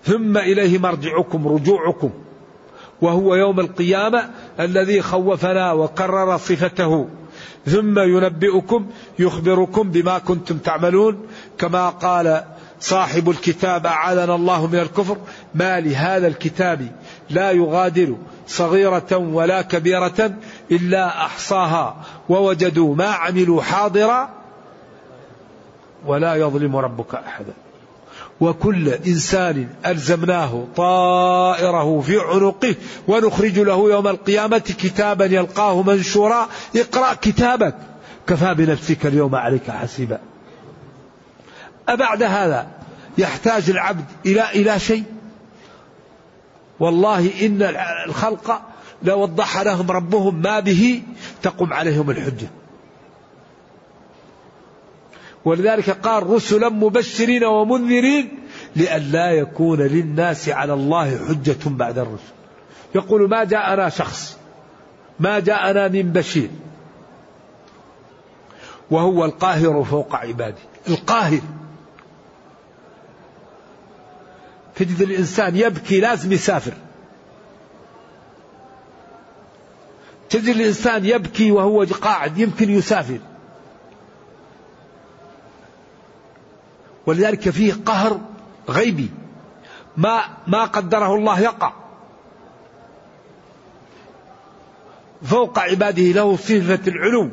ثم 0.06 0.38
إليه 0.38 0.78
مرجعكم 0.78 1.48
رجوعكم. 1.48 2.12
وهو 3.02 3.36
يوم 3.36 3.60
القيامة 3.60 4.30
الذي 4.60 5.02
خوفنا 5.02 5.72
وكرر 5.72 6.38
صفته. 6.38 7.10
ثم 7.66 8.00
ينبئكم 8.00 8.88
يخبركم 9.20 9.92
بما 9.92 10.18
كنتم 10.18 10.58
تعملون. 10.58 11.28
كما 11.58 11.90
قال 11.90 12.44
صاحب 12.80 13.30
الكتاب 13.30 13.86
أعاذنا 13.86 14.36
الله 14.36 14.68
من 14.68 14.80
الكفر. 14.80 15.18
ما 15.56 15.80
لهذا 15.80 16.28
الكتاب؟ 16.28 16.88
لا 17.30 17.52
يغادر 17.52 18.16
صغيرة 18.48 19.18
ولا 19.18 19.62
كبيرة 19.62 20.32
إلا 20.72 21.26
أحصاها. 21.26 21.96
ووجدوا 22.30 22.96
ما 22.96 23.08
عملوا 23.08 23.62
حاضرا 23.62 24.30
ولا 26.06 26.36
يظلم 26.36 26.76
ربك 26.76 27.16
أحدا. 27.16 27.54
وكل 28.42 28.90
إنسان 28.90 29.70
ألزمناه 29.86 30.68
طائره 30.76 32.02
في 32.02 32.20
عنقه 32.20 32.76
ونخرج 33.08 33.60
له 33.60 33.92
يوم 33.92 34.08
القيامة 34.08 34.58
كتابا 34.58 35.26
يلقاه 35.26 35.82
منشورا 35.82 36.48
اقرأ 36.76 37.14
كتابك. 37.14 37.76
كفى 38.28 38.54
بنفسك 38.54 39.06
اليوم 39.06 39.36
عليك 39.36 39.72
حسيبا. 39.72 40.20
أبعد 41.90 42.24
هذا 42.24 42.68
يحتاج 43.18 43.70
العبد 43.70 44.06
إلى 44.26 44.50
إلى 44.50 44.80
شيء؟ 44.80 45.04
والله 46.80 47.46
إن 47.46 47.62
الخلق 48.08 48.62
لوضح 49.04 49.62
لهم 49.62 49.92
ربهم 49.92 50.42
ما 50.42 50.60
به 50.60 51.04
تقوم 51.42 51.74
عليهم 51.74 52.10
الحجة. 52.10 52.48
ولذلك 55.46 55.90
قال 55.90 56.28
رسلا 56.28 56.70
مبشرين 56.70 57.44
ومنذرين 57.44 58.40
لئلا 58.76 59.32
يكون 59.32 59.82
للناس 59.82 60.50
على 60.50 60.74
الله 60.74 61.28
حجة 61.28 61.58
بعد 61.66 61.98
الرسل. 61.98 62.34
يقول 62.96 63.30
ما 63.30 63.44
جاءنا 63.44 63.90
شخص 63.90 64.38
ما 65.20 65.40
جاءنا 65.40 65.88
من 65.88 66.12
بشير 66.12 66.50
وهو 68.92 69.26
القاهر 69.26 69.84
فوق 69.84 70.16
عباده 70.16 70.58
القاهر. 70.88 71.42
تجد 74.76 75.02
الإنسان 75.02 75.56
يبكي 75.56 76.00
لازم 76.00 76.32
يسافر. 76.32 76.74
تجد 80.30 80.48
الإنسان 80.48 81.06
يبكي 81.06 81.52
وهو 81.52 81.84
قاعد 81.84 82.38
يمكن 82.38 82.70
يسافر. 82.70 83.20
ولذلك 87.06 87.50
فيه 87.50 87.74
قهر 87.86 88.20
غيبي. 88.70 89.10
ما 89.98 90.22
ما 90.48 90.66
قدره 90.66 91.16
الله 91.16 91.40
يقع. 91.40 91.74
فوق 95.24 95.60
عباده 95.60 96.04
له 96.04 96.38
صفة 96.38 96.80
العلو. 96.88 97.30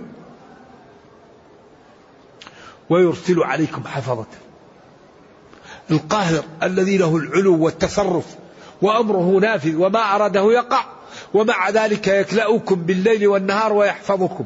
ويرسل 2.90 3.42
عليكم 3.42 3.84
حفظة. 3.84 4.26
القاهر 5.90 6.44
الذي 6.62 6.96
له 6.96 7.16
العلو 7.16 7.64
والتصرف 7.64 8.36
وأمره 8.82 9.38
نافذ 9.40 9.76
وما 9.76 10.14
أراده 10.14 10.52
يقع 10.52 10.84
ومع 11.34 11.70
ذلك 11.70 12.08
يكلأكم 12.08 12.74
بالليل 12.74 13.26
والنهار 13.26 13.72
ويحفظكم. 13.72 14.44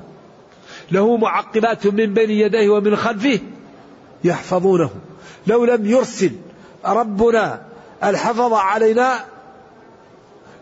له 0.90 1.16
معقبات 1.16 1.86
من 1.86 2.14
بين 2.14 2.30
يديه 2.30 2.68
ومن 2.68 2.96
خلفه 2.96 3.40
يحفظونه. 4.24 4.90
لو 5.50 5.64
لم 5.64 5.86
يرسل 5.86 6.32
ربنا 6.84 7.62
الحفظ 8.04 8.52
علينا 8.52 9.24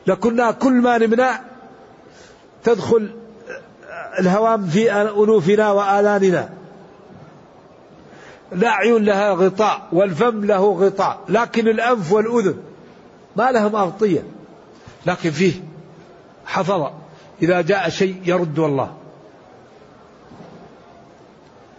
لكنا 0.06 0.50
كل 0.50 0.72
ما 0.72 0.98
نمنع 0.98 1.40
تدخل 2.64 3.10
الهوام 4.18 4.66
في 4.66 4.92
أنوفنا 4.92 5.70
وآذاننا 5.72 6.48
الأعين 8.52 9.04
لها 9.04 9.32
غطاء 9.32 9.88
والفم 9.92 10.44
له 10.44 10.72
غطاء 10.72 11.20
لكن 11.28 11.68
الأنف 11.68 12.12
والأذن 12.12 12.56
ما 13.36 13.52
لهم 13.52 13.76
أغطية. 13.76 14.22
لكن 15.06 15.30
فيه 15.30 15.52
حفظ. 16.46 16.90
إذا 17.42 17.60
جاء 17.60 17.88
شيء 17.88 18.20
يرد 18.24 18.58
الله 18.58 18.94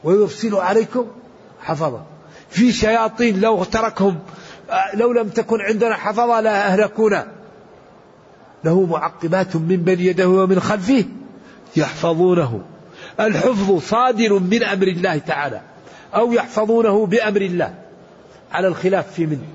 ويرسل 0.03 0.55
عليكم 0.55 1.07
حفظا 1.61 2.05
في 2.49 2.71
شياطين 2.71 3.41
لو 3.41 3.63
تركهم 3.63 4.19
لو 4.93 5.11
لم 5.11 5.29
تكن 5.29 5.61
عندنا 5.61 5.95
حفظة 5.95 6.41
لا 6.41 6.67
أهلكونا. 6.67 7.27
له 8.63 8.85
معقبات 8.85 9.55
من 9.55 9.77
بين 9.77 9.99
يده 9.99 10.27
ومن 10.27 10.59
خلفه 10.59 11.05
يحفظونه. 11.75 12.61
الحفظ 13.19 13.79
صادر 13.81 14.39
من 14.39 14.63
أمر 14.63 14.87
الله 14.87 15.17
تعالى 15.17 15.61
أو 16.15 16.33
يحفظونه 16.33 17.05
بأمر 17.05 17.41
الله. 17.41 17.73
على 18.51 18.67
الخلاف 18.67 19.13
في 19.13 19.25
منه. 19.25 19.47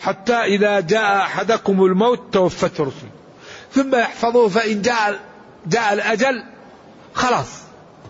حتى 0.00 0.34
إذا 0.34 0.80
جاء 0.80 1.16
أحدكم 1.16 1.84
الموت 1.84 2.20
توفت 2.32 2.80
رسل 2.80 3.06
ثم 3.72 3.94
يحفظوه 3.94 4.48
فإن 4.48 4.82
جاء 4.82 5.20
جاء 5.66 5.92
الأجل 5.92 6.44
خلاص 7.14 7.62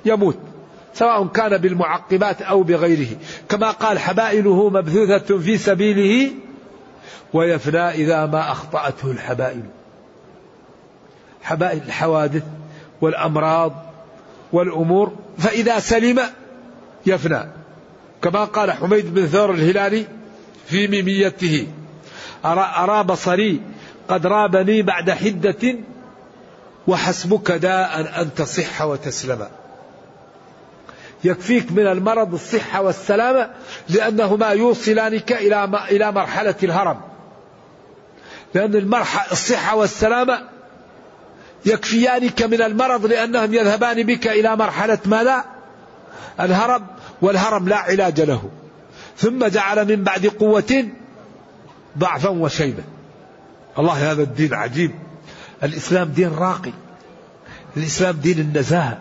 يموت. 0.04 0.38
سواء 0.94 1.26
كان 1.26 1.58
بالمعقبات 1.58 2.42
أو 2.42 2.62
بغيره. 2.62 3.16
كما 3.48 3.70
قال 3.70 3.98
حبائله 3.98 4.68
مبثوثة 4.68 5.38
في 5.38 5.58
سبيله 5.58 6.30
ويفنى 7.32 7.88
إذا 7.88 8.26
ما 8.26 8.52
أخطأته 8.52 9.10
الحبائل. 9.10 9.62
حبائل 11.42 11.82
الحوادث 11.86 12.42
والأمراض 13.00 13.72
والأمور 14.52 15.12
فإذا 15.38 15.78
سلم 15.78 16.20
يفنى. 17.06 17.48
كما 18.22 18.44
قال 18.44 18.72
حميد 18.72 19.14
بن 19.14 19.26
ثور 19.26 19.50
الهلالي 19.50 20.06
في 20.66 20.88
ميميته 20.88 21.66
أرى, 22.44 22.72
أرى 22.76 23.04
بصري 23.04 23.60
قد 24.08 24.26
رابني 24.26 24.82
بعد 24.82 25.10
حدة 25.10 25.76
وحسبك 26.86 27.50
داء 27.50 28.20
أن 28.22 28.34
تصح 28.34 28.82
وتسلم. 28.82 29.48
يكفيك 31.24 31.72
من 31.72 31.86
المرض 31.86 32.34
الصحة 32.34 32.82
والسلامة 32.82 33.50
لأنهما 33.88 34.48
يوصلانك 34.48 35.32
إلى 35.32 35.64
إلى 35.90 36.12
مرحلة 36.12 36.54
الهرم. 36.62 37.00
لأن 38.54 38.74
المرحلة 38.74 39.32
الصحة 39.32 39.76
والسلامة 39.76 40.48
يكفيانك 41.66 42.42
من 42.42 42.62
المرض 42.62 43.06
لأنهم 43.06 43.54
يذهبان 43.54 44.02
بك 44.02 44.26
إلى 44.26 44.56
مرحلة 44.56 44.98
ماذا؟ 45.06 45.44
الهرم 46.40 46.86
والهرم 47.22 47.68
لا 47.68 47.76
علاج 47.76 48.20
له. 48.20 48.50
ثم 49.16 49.46
جعل 49.46 49.88
من 49.88 50.04
بعد 50.04 50.26
قوة 50.26 50.88
ضعفا 51.98 52.28
وشيبة 52.28 52.82
الله 53.78 54.12
هذا 54.12 54.22
الدين 54.22 54.54
عجيب. 54.54 54.90
الإسلام 55.62 56.08
دين 56.08 56.32
راقي. 56.32 56.72
الإسلام 57.76 58.16
دين 58.16 58.38
النزاهة 58.38 58.98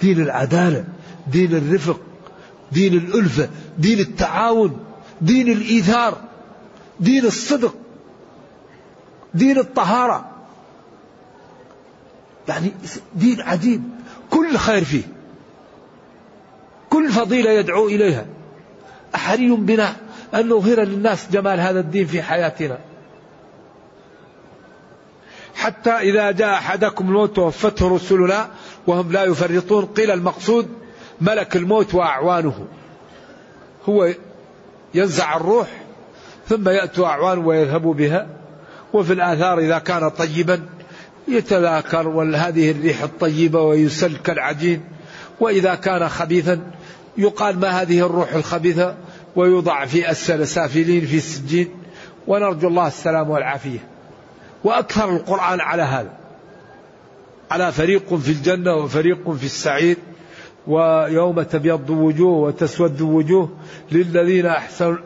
دين 0.00 0.20
العدالة 0.20 0.84
دين 1.32 1.56
الرفق 1.56 2.00
دين 2.72 2.94
الألفة 2.94 3.48
دين 3.78 3.98
التعاون 3.98 4.78
دين 5.20 5.48
الإيثار 5.48 6.18
دين 7.00 7.24
الصدق 7.24 7.74
دين 9.34 9.58
الطهارة. 9.58 10.30
يعني 12.48 12.72
دين 13.14 13.40
عجيب 13.40 13.82
كل 14.30 14.56
خير 14.56 14.84
فيه. 14.84 15.02
كل 16.90 17.08
فضيلة 17.08 17.50
يدعو 17.50 17.88
إليها. 17.88 18.26
أحري 19.14 19.50
بنا 19.50 19.96
أن 20.34 20.48
نظهر 20.48 20.80
للناس 20.80 21.26
جمال 21.32 21.60
هذا 21.60 21.80
الدين 21.80 22.06
في 22.06 22.22
حياتنا. 22.22 22.78
حتى 25.64 25.90
إذا 25.90 26.30
جاء 26.30 26.54
أحدكم 26.54 27.08
الموت 27.08 27.36
توفته 27.36 27.94
رسلنا 27.94 28.48
وهم 28.86 29.12
لا 29.12 29.24
يفرطون 29.24 29.84
قيل 29.84 30.10
المقصود 30.10 30.68
ملك 31.20 31.56
الموت 31.56 31.94
وأعوانه. 31.94 32.66
هو 33.88 34.08
ينزع 34.94 35.36
الروح 35.36 35.68
ثم 36.48 36.68
يأتوا 36.68 37.06
أعوان 37.06 37.38
ويذهبوا 37.38 37.94
بها 37.94 38.26
وفي 38.92 39.12
الآثار 39.12 39.58
إذا 39.58 39.78
كان 39.78 40.08
طيبا 40.08 40.62
يتذاكر 41.28 42.08
وهذه 42.08 42.70
الريح 42.70 43.02
الطيبة 43.02 43.60
ويسل 43.60 44.16
كالعجين 44.16 44.84
وإذا 45.40 45.74
كان 45.74 46.08
خبيثا 46.08 46.60
يقال 47.18 47.60
ما 47.60 47.82
هذه 47.82 48.06
الروح 48.06 48.32
الخبيثة 48.32 48.96
ويوضع 49.36 49.86
في 49.86 50.10
أسفل 50.10 50.46
سافلين 50.46 51.06
في 51.06 51.16
السجين. 51.16 51.68
ونرجو 52.26 52.68
الله 52.68 52.86
السلام 52.86 53.30
والعافية. 53.30 53.93
وأكثر 54.64 55.10
القرآن 55.16 55.60
على 55.60 55.82
هذا. 55.82 56.12
على 57.50 57.72
فريق 57.72 58.14
في 58.14 58.28
الجنة 58.28 58.74
وفريق 58.74 59.30
في 59.30 59.44
السعير 59.44 59.96
ويوم 60.66 61.42
تبيض 61.42 61.90
وجوه 61.90 62.38
وتسود 62.38 63.00
وجوه 63.00 63.48
للذين 63.92 64.46
أحسنوا. 64.46 64.96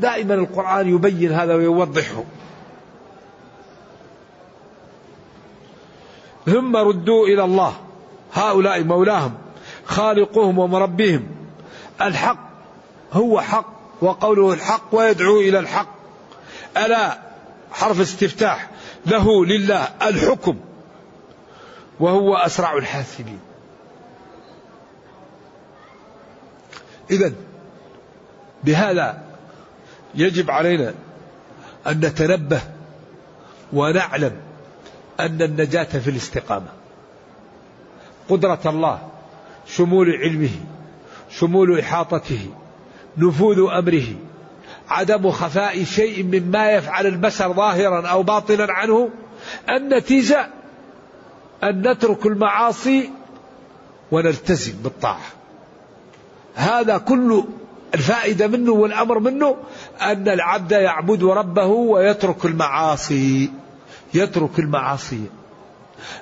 دائما 0.00 0.34
القرآن 0.34 0.88
يبين 0.88 1.32
هذا 1.32 1.54
ويوضحه. 1.54 2.24
ثم 6.46 6.76
ردوا 6.76 7.26
إلى 7.26 7.44
الله. 7.44 7.74
هؤلاء 8.34 8.84
مولاهم 8.84 9.34
خالقهم 9.84 10.58
ومربيهم. 10.58 11.28
الحق 12.00 12.50
هو 13.12 13.40
حق 13.40 13.72
وقوله 14.00 14.52
الحق 14.52 14.94
ويدعو 14.94 15.40
إلى 15.40 15.58
الحق. 15.58 15.94
ألا؟ 16.76 17.18
حرف 17.72 18.00
استفتاح. 18.00 18.71
له 19.06 19.44
لله 19.44 19.88
الحكم 20.02 20.56
وهو 22.00 22.36
أسرع 22.36 22.76
الحاسبين. 22.76 23.40
إذا 27.10 27.32
بهذا 28.64 29.22
يجب 30.14 30.50
علينا 30.50 30.94
أن 31.86 32.00
نتنبه 32.00 32.60
ونعلم 33.72 34.36
أن 35.20 35.42
النجاة 35.42 35.84
في 35.98 36.10
الاستقامة. 36.10 36.68
قدرة 38.28 38.60
الله 38.66 39.08
شمول 39.66 40.10
علمه 40.10 40.50
شمول 41.30 41.78
إحاطته 41.78 42.50
نفوذ 43.16 43.58
أمره 43.58 44.06
عدم 44.88 45.30
خفاء 45.30 45.84
شيء 45.84 46.24
مما 46.24 46.70
يفعل 46.70 47.06
البشر 47.06 47.52
ظاهرا 47.52 48.08
أو 48.08 48.22
باطنا 48.22 48.66
عنه 48.72 49.10
النتيجة 49.70 50.48
أن 51.62 51.88
نترك 51.88 52.26
المعاصي 52.26 53.10
ونلتزم 54.10 54.72
بالطاعة. 54.72 55.26
هذا 56.54 56.98
كل 56.98 57.44
الفائدة 57.94 58.46
منه 58.46 58.72
والأمر 58.72 59.18
منه 59.18 59.56
أن 60.00 60.28
العبد 60.28 60.72
يعبد 60.72 61.24
ربه 61.24 61.66
ويترك 61.66 62.44
المعاصي 62.44 63.50
يترك 64.14 64.58
المعاصي. 64.58 65.22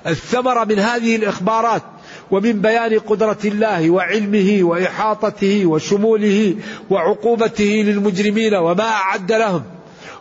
الثمرة 0.07 0.63
من 0.63 0.79
هذه 0.79 1.15
الإخبارات 1.15 1.83
ومن 2.31 2.61
بيان 2.61 2.99
قدرة 2.99 3.37
الله 3.45 3.89
وعلمه 3.89 4.59
وإحاطته 4.61 5.65
وشموله 5.65 6.55
وعقوبته 6.89 7.83
للمجرمين 7.85 8.53
وما 8.53 8.89
أعد 8.89 9.31
لهم 9.31 9.63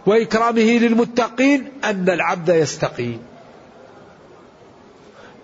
وإكرامه 0.07 0.79
للمتقين 0.79 1.69
أن 1.85 2.11
العبد 2.11 2.49
يستقيم. 2.49 3.19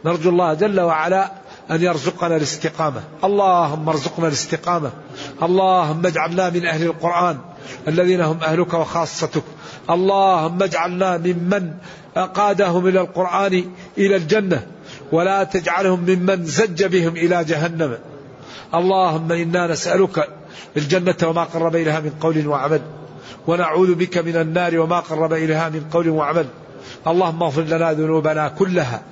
نرجو 0.05 0.31
الله 0.31 0.55
جل 0.55 0.81
وعلا 0.81 1.33
أن 1.71 1.83
يرزقنا 1.83 2.37
الاستقامة. 2.37 3.01
اللهم 3.25 3.89
ارزقنا 3.89 4.27
الاستقامة. 4.27 4.91
اللهم 5.43 6.07
اجعلنا 6.07 6.51
من 6.51 6.67
أهل 6.67 6.83
القرآن 6.83 7.39
الذين 7.89 8.21
هم 8.21 8.39
أهلك 8.43 8.75
وخاصتك. 8.75 9.43
اللهم 9.91 10.63
اجعلنا 10.63 11.17
ممن 11.19 11.71
قادهم 12.35 12.87
إلى 12.87 13.01
القرآن 13.01 13.65
إلى 13.99 14.17
الجنة. 14.17 14.67
ولا 15.13 15.45
تجعلهم 15.45 16.01
ممن 16.01 16.45
زج 16.45 16.85
بهم 16.85 17.17
إلى 17.17 17.45
جهنم. 17.45 17.99
اللهم 18.75 19.33
إنا 19.33 19.67
نسألك 19.67 20.29
الجنة 20.77 21.17
وما 21.25 21.45
قرب 21.45 21.77
إليها 21.77 22.01
من 22.01 22.13
قول 22.21 22.47
وعمل 22.47 22.81
ونعوذ 23.47 23.95
بك 23.95 24.19
من 24.19 24.37
النار 24.37 24.79
وما 24.79 25.01
قرب 25.01 25.33
إليها 25.33 25.69
من 25.69 25.85
قول 25.93 26.09
وعمل. 26.09 26.47
اللهم 27.07 27.43
اغفر 27.43 27.63
لنا 27.63 27.93
ذنوبنا 27.93 28.49
كلها 28.49 29.03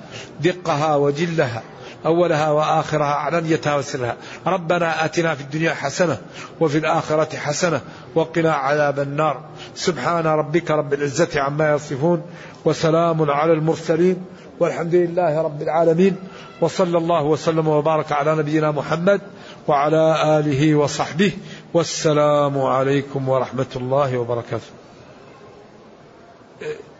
دقها 0.41 0.95
وجلها 0.95 1.63
أولها 2.05 2.51
وآخرها 2.51 3.13
علانيتها 3.13 3.75
وسرها. 3.75 4.15
ربنا 4.47 5.05
آتنا 5.05 5.35
في 5.35 5.41
الدنيا 5.41 5.73
حسنة 5.73 6.17
وفي 6.59 6.77
الآخرة 6.77 7.37
حسنة 7.37 7.81
وقنا 8.15 8.53
عذاب 8.53 8.99
النار. 8.99 9.41
سبحان 9.75 10.25
ربك 10.27 10.71
رب 10.71 10.93
العزة 10.93 11.41
عما 11.41 11.73
يصفون 11.73 12.21
وسلام 12.65 13.31
على 13.31 13.53
المرسلين. 13.53 14.25
والحمد 14.59 14.95
لله 14.95 15.41
رب 15.41 15.61
العالمين 15.61 16.15
وصلى 16.61 16.97
الله 16.97 17.23
وسلم 17.23 17.67
وبارك 17.67 18.11
على 18.11 18.35
نبينا 18.35 18.71
محمد 18.71 19.21
وعلى 19.67 20.39
آله 20.39 20.75
وصحبه 20.75 21.31
والسلام 21.73 22.61
عليكم 22.61 23.29
ورحمة 23.29 23.65
الله 23.75 24.17
وبركاته. 24.17 24.71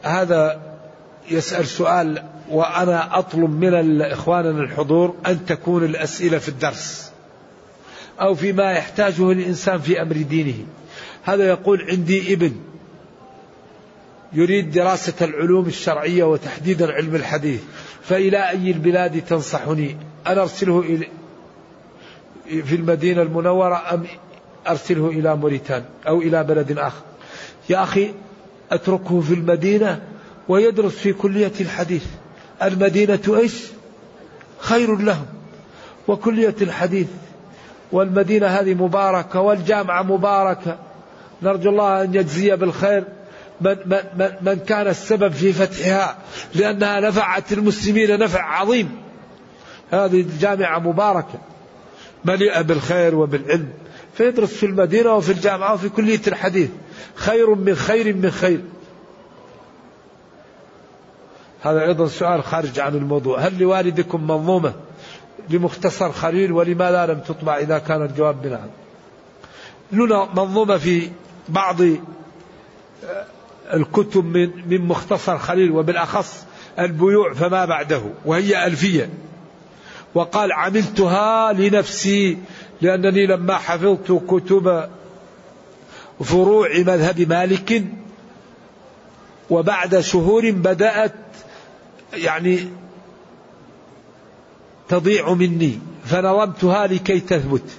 هذا 0.04 0.62
يسأل 1.32 1.68
سؤال 1.68 2.24
وأنا 2.52 3.20
أطلب 3.20 3.50
من 3.50 4.02
إخواننا 4.02 4.64
الحضور 4.64 5.16
أن 5.28 5.46
تكون 5.46 5.84
الأسئلة 5.84 6.38
في 6.38 6.50
الدرس 6.50 7.12
أو 8.22 8.36
فيما 8.36 8.72
يحتاجه 8.72 9.32
الإنسان 9.32 9.80
في 9.80 10.02
أمر 10.02 10.16
دينه. 10.16 10.66
هذا 11.24 11.48
يقول 11.48 11.88
عندي 11.90 12.34
ابن 12.34 12.56
يريد 14.36 14.72
دراسة 14.72 15.26
العلوم 15.26 15.66
الشرعية 15.66 16.24
وتحديدا 16.24 16.94
علم 16.94 17.16
الحديث 17.16 17.62
فإلى 18.02 18.50
أي 18.50 18.72
البلاد 18.72 19.22
تنصحني؟ 19.22 19.98
أن 20.28 20.38
أرسله 20.38 20.80
إلى 20.80 21.08
في 22.46 22.76
المدينة 22.76 23.22
المنورة 23.22 23.94
أم 23.94 24.04
أرسله 24.68 25.08
إلى 25.08 25.36
موريتان 25.36 25.84
أو 26.08 26.22
إلى 26.22 26.44
بلد 26.44 26.78
آخر؟ 26.78 27.02
يا 27.70 27.84
أخي 27.84 28.14
أتركه 28.72 29.22
في 29.22 29.34
المدينة 29.34 30.02
ويدرس 30.48 30.92
في 30.92 31.14
كلية 31.14 31.52
الحديث. 31.62 32.06
المدينة 32.64 33.20
إيش؟ 33.28 33.64
خير 34.60 34.96
لهم. 34.96 35.26
وكلية 36.08 36.56
الحديث 36.62 37.08
والمدينة 37.92 38.48
هذه 38.48 38.74
مباركة 38.74 39.40
والجامعة 39.40 40.04
مباركة. 40.04 40.78
نرجو 41.42 41.70
الله 41.70 42.04
أن 42.04 42.16
يجزي 42.16 42.56
بالخير. 42.56 43.04
من, 43.62 43.78
من, 44.16 44.32
من 44.42 44.60
كان 44.68 44.88
السبب 44.88 45.32
في 45.32 45.54
فتحها 45.54 46.18
لأنها 46.56 47.00
نفعت 47.00 47.54
المسلمين 47.54 48.20
نفع 48.20 48.42
عظيم. 48.42 48.92
هذه 49.92 50.22
الجامعة 50.22 50.80
مباركة 50.80 51.40
مليئة 52.26 52.62
بالخير 52.62 53.16
وبالعلم. 53.16 53.70
فيدرس 54.14 54.54
في 54.54 54.66
المدينة 54.66 55.14
وفي 55.14 55.32
الجامعة 55.32 55.74
وفي 55.74 55.90
كلية 55.90 56.22
الحديث. 56.28 56.70
خير 57.16 57.56
من 57.56 57.76
خير 57.76 58.16
من 58.16 58.32
خير. 58.32 58.62
هذا 61.62 61.82
أيضا 61.82 62.08
سؤال 62.08 62.44
خارج 62.44 62.80
عن 62.80 62.96
الموضوع. 62.96 63.40
هل 63.40 63.60
لوالدكم 63.60 64.28
منظومة 64.28 64.74
لمختصر 65.50 66.12
خليل؟ 66.12 66.52
ولماذا 66.52 67.06
لم 67.06 67.20
تطبع 67.20 67.58
إذا 67.58 67.80
كان 67.80 68.02
الجواب 68.02 68.42
بنعم. 68.42 68.70
لنا 69.92 70.30
منظومة 70.36 70.78
في 70.78 71.10
بعض 71.50 71.82
الكتب 73.74 74.26
من 74.26 74.52
من 74.70 74.82
مختصر 74.82 75.38
خليل 75.38 75.72
وبالأخص 75.72 76.46
البيوع 76.80 77.34
فما 77.34 77.66
بعده 77.66 78.02
وهي 78.26 78.66
ألفية. 78.68 79.10
وقال 80.16 80.52
عملتها 80.52 81.54
لنفسي 81.54 82.38
لأنني 82.82 83.26
لما 83.26 83.58
حفظت 83.58 84.22
كتب 84.28 84.90
فروع 86.24 86.70
مذهب 86.78 87.30
مالك 87.30 87.84
وبعد 89.50 90.00
شهور 90.00 90.52
بدأت 90.52 91.14
يعني 92.14 92.60
تضيع 94.90 95.34
مني 95.34 95.80
فنظمتها 96.06 96.88
لكي 96.88 97.20
تثبت. 97.20 97.78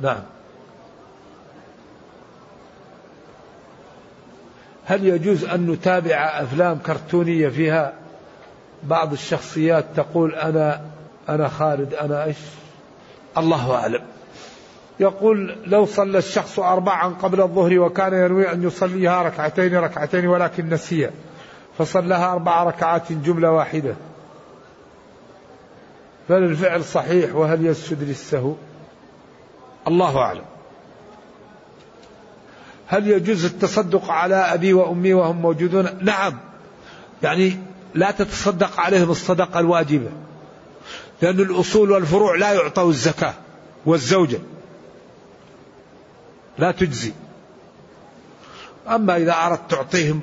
نعم. 0.00 0.22
هل 4.86 5.06
يجوز 5.06 5.44
أن 5.44 5.70
نتابع 5.70 6.16
أفلام 6.16 6.78
كرتونية 6.78 7.48
فيها؟ 7.48 7.92
بعض 8.82 9.12
الشخصيات 9.12 9.84
تقول 9.96 10.34
أنا 10.34 10.80
أنا 11.28 11.48
خالد 11.48 11.94
أنا 11.94 12.24
إيش؟ 12.24 12.36
الله 13.38 13.74
أعلم. 13.74 14.02
يقول 15.00 15.56
لو 15.66 15.86
صلى 15.86 16.18
الشخص 16.18 16.58
أربعا 16.58 17.14
قبل 17.22 17.40
الظهر 17.40 17.78
وكان 17.78 18.14
ينوي 18.14 18.52
أن 18.52 18.62
يصليها 18.62 19.22
ركعتين 19.22 19.76
ركعتين 19.76 20.26
ولكن 20.26 20.68
نسي 20.68 21.10
فصلىها 21.78 22.32
أربع 22.32 22.62
ركعات 22.64 23.12
جملة 23.12 23.50
واحدة. 23.50 23.94
فهل 26.28 26.42
الفعل 26.42 26.84
صحيح 26.84 27.34
وهل 27.34 27.66
يسجد 27.66 28.02
للسهو؟ 28.02 28.54
الله 29.88 30.18
أعلم. 30.18 30.44
هل 32.86 33.08
يجوز 33.08 33.44
التصدق 33.44 34.10
على 34.10 34.34
أبي 34.34 34.72
وأمي 34.72 35.14
وهم 35.14 35.36
موجودون؟ 35.36 35.88
نعم. 36.02 36.38
يعني 37.22 37.56
لا 37.94 38.10
تتصدق 38.10 38.80
عليهم 38.80 39.10
الصدقة 39.10 39.60
الواجبة. 39.60 40.10
لأن 41.22 41.40
الأصول 41.40 41.90
والفروع 41.90 42.36
لا 42.36 42.52
يعطوا 42.52 42.90
الزكاة 42.90 43.34
والزوجة. 43.86 44.38
لا 46.58 46.70
تجزي. 46.70 47.12
أما 48.88 49.16
إذا 49.16 49.32
أردت 49.32 49.70
تعطيهم 49.70 50.20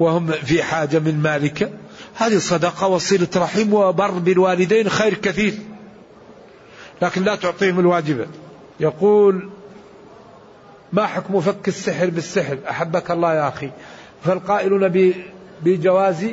وهم 0.00 0.32
في 0.32 0.62
حاجة 0.62 0.98
من 0.98 1.22
مالك 1.22 1.72
هذه 2.14 2.38
صدقة 2.38 2.86
وصلة 2.86 3.28
رحم 3.36 3.72
وبر 3.72 4.10
بالوالدين 4.10 4.88
خير 4.88 5.14
كثير. 5.14 5.54
لكن 7.02 7.22
لا 7.22 7.34
تعطيهم 7.34 7.80
الواجبة. 7.80 8.26
يقول 8.80 9.50
ما 10.92 11.06
حكم 11.06 11.40
فك 11.40 11.68
السحر 11.68 12.10
بالسحر؟ 12.10 12.58
أحبك 12.70 13.10
الله 13.10 13.34
يا 13.34 13.48
أخي. 13.48 13.70
فالقائلون 14.24 15.14
بجواز 15.62 16.26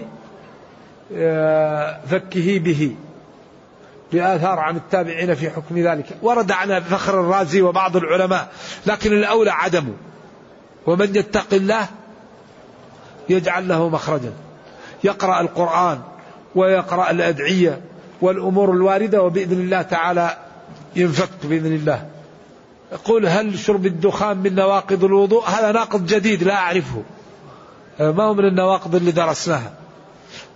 آه، 1.15 1.99
فكه 2.07 2.59
به. 2.59 2.95
لآثار 4.11 4.59
عن 4.59 4.75
التابعين 4.75 5.33
في 5.35 5.49
حكم 5.49 5.77
ذلك. 5.77 6.05
ورد 6.21 6.51
عن 6.51 6.79
فخر 6.79 7.19
الرازي 7.19 7.61
وبعض 7.61 7.95
العلماء. 7.95 8.51
لكن 8.85 9.13
الأولى 9.13 9.51
عدمه 9.51 9.93
ومن 10.85 11.15
يتق 11.15 11.53
الله 11.53 11.87
يجعل 13.29 13.67
له 13.67 13.89
مخرجا. 13.89 14.31
يقرأ 15.03 15.41
القرآن 15.41 15.99
ويقرأ 16.55 17.11
الأدعية 17.11 17.81
والأمور 18.21 18.71
الواردة 18.71 19.21
وبإذن 19.21 19.59
الله 19.59 19.81
تعالى 19.81 20.37
ينفك 20.95 21.29
بإذن 21.43 21.75
الله. 21.75 22.12
يقول 22.93 23.25
هل 23.25 23.59
شرب 23.59 23.85
الدخان 23.85 24.37
من 24.37 24.55
نواقض 24.55 25.03
الوضوء؟ 25.03 25.45
هذا 25.49 25.71
ناقض 25.71 26.05
جديد 26.05 26.43
لا 26.43 26.55
أعرفه. 26.55 27.03
ما 27.99 28.23
هو 28.23 28.33
من 28.33 28.45
النواقض 28.45 28.95
اللي 28.95 29.11
درسناها. 29.11 29.73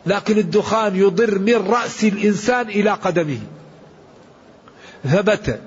لكن 0.06 0.38
الدخان 0.38 0.96
يضر 0.96 1.40
من 1.40 1.56
رأس 1.56 2.04
الإنسان 2.04 2.70
إلى 2.70 2.90
قدمه. 2.90 3.40
ثبت 5.04 5.60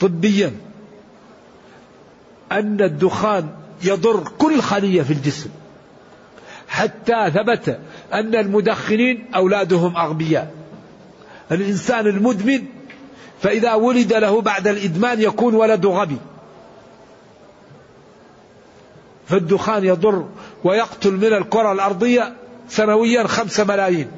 طبيا 0.00 0.52
أن 2.52 2.80
الدخان 2.80 3.48
يضر 3.84 4.28
كل 4.38 4.62
خلية 4.62 5.02
في 5.02 5.12
الجسم. 5.12 5.50
حتى 6.68 7.30
ثبت 7.30 7.78
أن 8.12 8.34
المدخنين 8.34 9.24
أولادهم 9.34 9.96
أغبياء. 9.96 10.54
الإنسان 11.52 12.06
المدمن 12.06 12.66
فإذا 13.44 13.74
ولد 13.74 14.12
له 14.12 14.40
بعد 14.40 14.68
الإدمان 14.68 15.20
يكون 15.20 15.54
ولد 15.54 15.86
غبي. 15.86 16.16
فالدخان 19.28 19.84
يضر 19.84 20.28
ويقتل 20.64 21.12
من 21.12 21.32
الكرة 21.32 21.72
الأرضية 21.72 22.34
سنويا 22.68 23.26
خمسة 23.26 23.64
ملايين. 23.64 24.10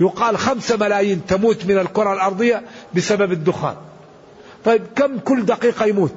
يقال 0.00 0.38
خمسة 0.38 0.76
ملايين 0.76 1.26
تموت 1.26 1.66
من 1.66 1.78
الكرة 1.78 2.12
الأرضية 2.12 2.62
بسبب 2.94 3.32
الدخان. 3.32 3.76
طيب 4.64 4.82
كم 4.96 5.18
كل 5.18 5.46
دقيقة 5.46 5.86
يموت؟ 5.86 6.14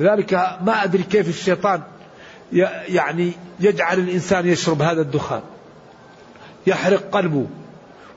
لذلك 0.00 0.34
ما 0.62 0.84
أدري 0.84 1.02
كيف 1.02 1.28
الشيطان 1.28 1.82
يعني 2.88 3.32
يجعل 3.60 3.98
الإنسان 3.98 4.46
يشرب 4.46 4.82
هذا 4.82 5.00
الدخان. 5.00 5.42
يحرق 6.66 7.10
قلبه. 7.12 7.46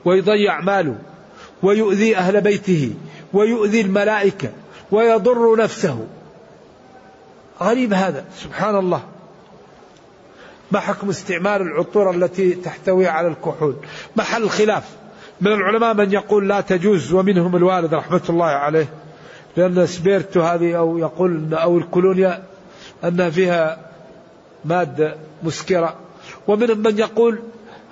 ويضيع 0.04 0.60
ماله 0.60 0.98
ويؤذي 1.62 2.16
أهل 2.16 2.40
بيته 2.40 2.94
ويؤذي 3.32 3.80
الملائكة 3.80 4.50
ويضر 4.90 5.56
نفسه. 5.56 6.06
غريب 7.60 7.92
هذا 7.92 8.24
سبحان 8.36 8.76
الله. 8.76 9.02
ما 10.72 10.80
حكم 10.80 11.08
استعمال 11.08 11.62
العطور 11.62 12.10
التي 12.10 12.54
تحتوي 12.54 13.06
على 13.06 13.28
الكحول؟ 13.28 13.76
محل 14.16 14.48
خلاف 14.48 14.84
من 15.40 15.52
العلماء 15.52 15.94
من 15.94 16.12
يقول 16.12 16.48
لا 16.48 16.60
تجوز 16.60 17.12
ومنهم 17.12 17.56
الوالد 17.56 17.94
رحمة 17.94 18.22
الله 18.28 18.46
عليه 18.46 18.86
لأن 19.56 19.86
سبيرتو 19.86 20.40
هذه 20.40 20.78
أو 20.78 20.98
يقول 20.98 21.54
أو 21.54 21.78
الكولونيا 21.78 22.42
أنها 23.04 23.30
فيها 23.30 23.78
مادة 24.64 25.16
مسكرة. 25.42 25.94
ومنهم 26.48 26.78
من 26.78 26.98
يقول 26.98 27.38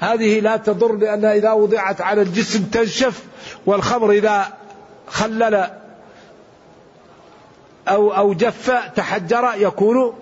هذه 0.00 0.40
لا 0.40 0.56
تضر 0.56 0.96
لأنها 0.96 1.34
إذا 1.34 1.52
وضعت 1.52 2.00
على 2.00 2.22
الجسم 2.22 2.64
تنشف 2.64 3.24
والخمر 3.66 4.10
إذا 4.10 4.46
خلل 5.06 5.70
أو 7.88 8.14
أو 8.16 8.34
جف 8.34 8.70
تحجر 8.96 9.50
يكون 9.56 10.14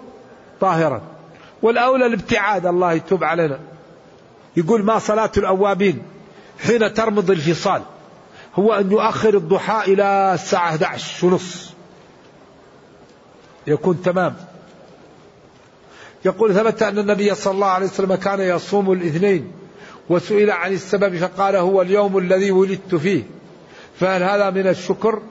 طاهرا. 0.60 1.02
والأولى 1.62 2.06
الابتعاد 2.06 2.66
الله 2.66 2.92
يتوب 2.92 3.24
علينا. 3.24 3.58
يقول 4.56 4.84
ما 4.84 4.98
صلاة 4.98 5.30
الأوابين 5.36 6.02
حين 6.58 6.94
ترمض 6.94 7.30
الفصال؟ 7.30 7.82
هو 8.54 8.72
أن 8.72 8.90
يؤخر 8.90 9.34
الضحى 9.34 9.92
إلى 9.92 10.30
الساعة 10.34 10.68
11 10.68 11.26
ونص. 11.26 11.70
يكون 13.66 14.02
تمام. 14.02 14.36
يقول 16.24 16.54
ثبت 16.54 16.82
أن 16.82 16.98
النبي 16.98 17.34
صلى 17.34 17.54
الله 17.54 17.66
عليه 17.66 17.86
وسلم 17.86 18.14
كان 18.14 18.40
يصوم 18.40 18.92
الاثنين. 18.92 19.57
وسئل 20.08 20.50
عن 20.50 20.72
السبب 20.72 21.16
فقال 21.16 21.56
هو 21.56 21.82
اليوم 21.82 22.18
الذي 22.18 22.50
ولدت 22.50 22.94
فيه 22.94 23.22
فهل 24.00 24.22
هذا 24.22 24.50
من 24.50 24.66
الشكر 24.66 25.22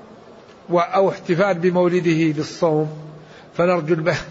أو 0.72 1.10
احتفال 1.10 1.54
بمولده 1.54 2.34
بالصوم؟ 2.34 2.90
فنرجو 3.58 3.94
البحث 3.94 4.28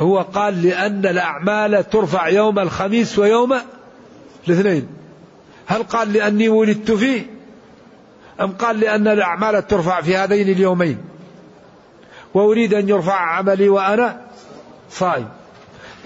هو 0.00 0.20
قال 0.20 0.62
لأن 0.62 1.06
الأعمال 1.06 1.90
ترفع 1.90 2.28
يوم 2.28 2.58
الخميس 2.58 3.18
ويوم 3.18 3.54
الاثنين. 4.48 4.88
هل 5.66 5.82
قال 5.82 6.12
لأني 6.12 6.48
ولدت 6.48 6.90
فيه؟ 6.90 7.26
أم 8.40 8.52
قال 8.52 8.80
لأن 8.80 9.08
الأعمال 9.08 9.66
ترفع 9.66 10.00
في 10.00 10.16
هذين 10.16 10.48
اليومين؟ 10.48 10.98
وأريد 12.34 12.74
أن 12.74 12.88
يرفع 12.88 13.16
عملي 13.16 13.68
وأنا 13.68 14.20
صائم. 14.90 15.28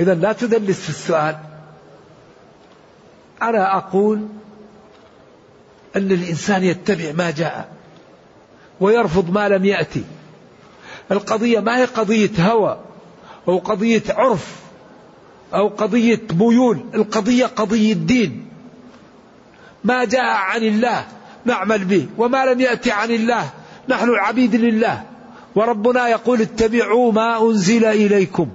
إذا 0.00 0.14
لا 0.14 0.32
تدلس 0.32 0.80
في 0.80 0.88
السؤال. 0.88 1.47
أنا 3.42 3.76
أقول 3.76 4.26
أن 5.96 6.12
الإنسان 6.12 6.64
يتبع 6.64 7.12
ما 7.12 7.30
جاء 7.30 7.72
ويرفض 8.80 9.30
ما 9.30 9.48
لم 9.48 9.64
يأتي. 9.64 10.04
القضية 11.10 11.60
ما 11.60 11.78
هي 11.78 11.84
قضية 11.84 12.30
هوى 12.38 12.80
أو 13.48 13.58
قضية 13.58 14.02
عرف 14.08 14.56
أو 15.54 15.68
قضية 15.68 16.20
ميول 16.32 16.80
القضية 16.94 17.46
قضية 17.46 17.92
دين. 17.92 18.48
ما 19.84 20.04
جاء 20.04 20.24
عن 20.24 20.62
الله 20.62 21.06
نعمل 21.44 21.84
به 21.84 22.06
وما 22.18 22.44
لم 22.46 22.60
يأتي 22.60 22.90
عن 22.90 23.10
الله 23.10 23.50
نحن 23.88 24.08
العبيد 24.08 24.54
لله. 24.54 25.02
وربنا 25.54 26.08
يقول 26.08 26.40
اتبعوا 26.40 27.12
ما 27.12 27.42
أنزل 27.42 27.84
إليكم 27.84 28.48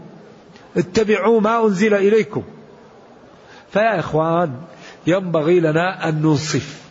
اتبعوا 0.78 1.42
ما 1.42 1.66
أنزل 1.66 1.94
إليكم. 1.94 2.44
فيا 3.74 4.00
إخوان 4.00 4.54
ينبغي 5.08 5.60
لنا 5.60 6.10
أن 6.10 6.22
ننصف 6.22 6.82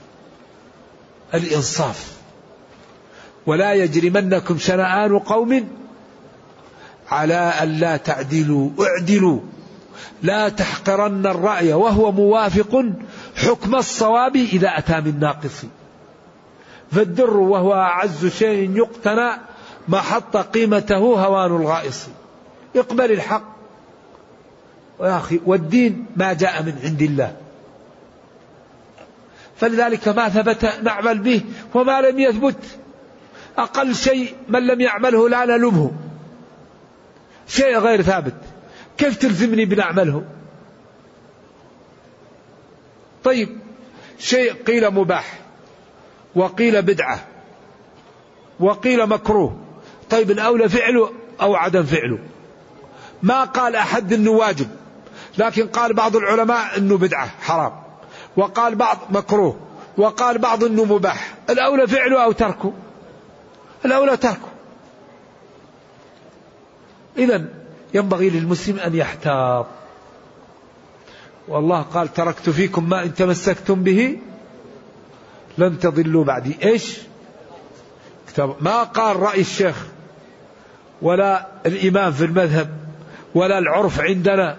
الإنصاف. 1.34 2.12
ولا 3.46 3.72
يجرمنكم 3.72 4.58
شنآن 4.58 5.18
قوم 5.18 5.68
على 7.08 7.34
أن 7.34 7.68
لا 7.68 7.96
تعدلوا 7.96 8.70
اعدلوا. 8.80 9.40
لا 10.22 10.48
تحقرن 10.48 11.26
الرأي 11.26 11.72
وهو 11.72 12.12
موافق 12.12 12.84
حكم 13.36 13.74
الصواب 13.74 14.36
إذا 14.36 14.68
أتى 14.78 15.00
من 15.00 15.18
ناقص. 15.20 15.64
فالدر 16.92 17.36
وهو 17.36 17.74
أعز 17.74 18.26
شيء 18.26 18.76
يقتنى 18.76 19.30
ما 19.88 20.00
حط 20.00 20.36
قيمته 20.36 20.96
هوان 20.96 21.56
الغائص. 21.56 22.06
اقبل 22.76 23.12
الحق. 23.12 23.44
يا 25.00 25.16
أخي 25.16 25.40
والدين 25.46 26.06
ما 26.16 26.32
جاء 26.32 26.62
من 26.62 26.78
عند 26.84 27.02
الله. 27.02 27.36
فلذلك 29.62 30.08
ما 30.08 30.28
ثبت 30.28 30.64
نعمل 30.82 31.18
به 31.18 31.42
وما 31.74 32.00
لم 32.00 32.18
يثبت. 32.18 32.56
أقل 33.58 33.94
شيء 33.94 34.34
من 34.48 34.66
لم 34.66 34.80
يعمله 34.80 35.28
لا 35.28 35.44
نلومه. 35.44 35.92
شيء 37.48 37.78
غير 37.78 38.02
ثابت. 38.02 38.34
كيف 38.98 39.16
تلزمني 39.16 39.64
بنعمله 39.64 40.24
طيب 43.24 43.58
شيء 44.18 44.52
قيل 44.52 44.90
مباح 44.90 45.38
وقيل 46.34 46.82
بدعة 46.82 47.24
وقيل 48.60 49.06
مكروه. 49.06 49.60
طيب 50.10 50.30
الأولى 50.30 50.68
فعله 50.68 51.12
أو 51.40 51.54
عدم 51.54 51.82
فعله 51.82 52.18
ما 53.22 53.44
قال 53.44 53.76
أحد 53.76 54.12
أنه 54.12 54.30
واجب 54.30 54.68
لكن 55.38 55.66
قال 55.66 55.94
بعض 55.94 56.16
العلماء 56.16 56.78
أنه 56.78 56.98
بدعة 56.98 57.26
حرام. 57.40 57.82
وقال 58.37 58.74
بعض 58.74 58.99
مكروه 59.11 59.57
وقال 59.97 60.39
بعض 60.39 60.64
أنه 60.64 60.85
مباح. 60.85 61.35
الأولى 61.51 61.87
فعله 61.87 62.24
أو 62.24 62.33
تركه؟ 62.33 62.72
الأولى 63.85 64.16
تركه. 64.16 64.49
إذا 67.16 67.45
ينبغي 67.95 68.30
للمسلم 68.30 68.78
أن 68.78 68.95
يحتاط. 68.95 69.66
والله 71.49 71.83
قال 71.83 72.12
تركت 72.12 72.51
فيكم 72.51 72.89
ما 72.89 73.03
إن 73.03 73.14
تمسكتم 73.14 73.83
به 73.83 74.18
لن 75.59 75.78
تضلوا 75.78 76.24
بعدي. 76.24 76.78
كتاب. 78.28 78.57
ما 78.61 78.83
قال 78.83 79.16
رأي 79.16 79.41
الشيخ. 79.41 79.87
ولا 81.03 81.47
الإمام 81.66 82.12
في 82.12 82.24
المذهب 82.24 82.70
ولا 83.35 83.59
العرف 83.59 84.01
عندنا 84.01 84.57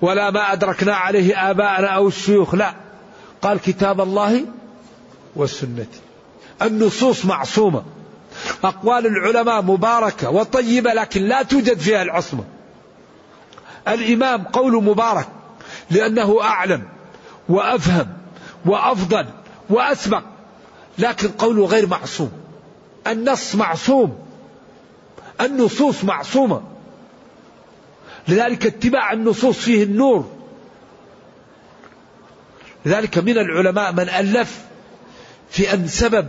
ولا 0.00 0.30
ما 0.30 0.52
أدركنا 0.52 0.94
عليه 0.94 1.50
آباءنا 1.50 1.88
أو 1.88 2.08
الشيوخ 2.08 2.54
لا. 2.54 2.81
قال 3.42 3.60
كتاب 3.60 4.00
الله 4.00 4.44
والسنة. 5.36 5.86
النصوص 6.62 7.24
معصومة. 7.24 7.82
أقوال 8.64 9.06
العلماء 9.06 9.62
مباركة 9.62 10.30
وطيبة 10.30 10.92
لكن 10.92 11.22
لا 11.22 11.42
توجد 11.42 11.78
فيها 11.78 12.02
العصمة 12.02 12.44
الإمام 13.88 14.42
قول 14.42 14.84
مبارك 14.84 15.28
لأنه 15.90 16.42
أعلم 16.42 16.82
وأفهم 17.48 18.06
وأفضل 18.66 19.26
وأسبق 19.70 20.22
لكن 20.98 21.28
قوله 21.28 21.66
غير 21.66 21.86
معصوم. 21.86 22.32
النص 23.06 23.54
معصوم. 23.54 24.18
النصوص 25.40 26.04
معصومة. 26.04 26.62
لذلك 28.28 28.66
اتباع 28.66 29.12
النصوص 29.12 29.58
فيه 29.58 29.84
النور. 29.84 30.30
لذلك 32.86 33.18
من 33.18 33.38
العلماء 33.38 33.92
من 33.92 34.08
ألف 34.08 34.64
في 35.50 35.74
أن 35.74 35.88
سبب 35.88 36.28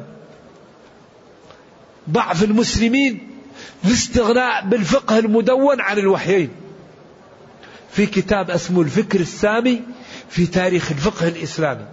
ضعف 2.10 2.43
المسلمين 2.43 3.28
الاستغناء 3.86 4.66
بالفقه 4.66 5.20
المدون 5.20 5.82
عن 5.82 5.97
الوحيين. 5.97 6.49
في 7.91 8.06
كتاب 8.06 8.51
اسمه 8.51 8.82
الفكر 8.82 9.20
السامي 9.20 9.82
في 10.30 10.45
تاريخ 10.45 10.91
الفقه 10.91 11.28
الإسلامي. 11.28 11.86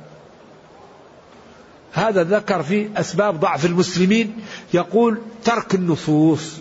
هذا 1.93 2.23
ذكر 2.23 2.63
في 2.63 2.89
أسباب 2.97 3.41
ضعف 3.41 3.67
المسلمين 3.67 4.37
يقول 4.75 5.19
ترك 5.45 5.75
النصوص 5.75 6.57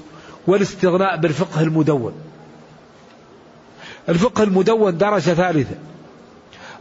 والاستغناء 0.47 1.17
بالفقه 1.17 1.61
المدون. 1.61 2.13
الفقه 4.09 4.43
المدون 4.43 4.97
درجة 4.97 5.33
ثالثة. 5.33 5.75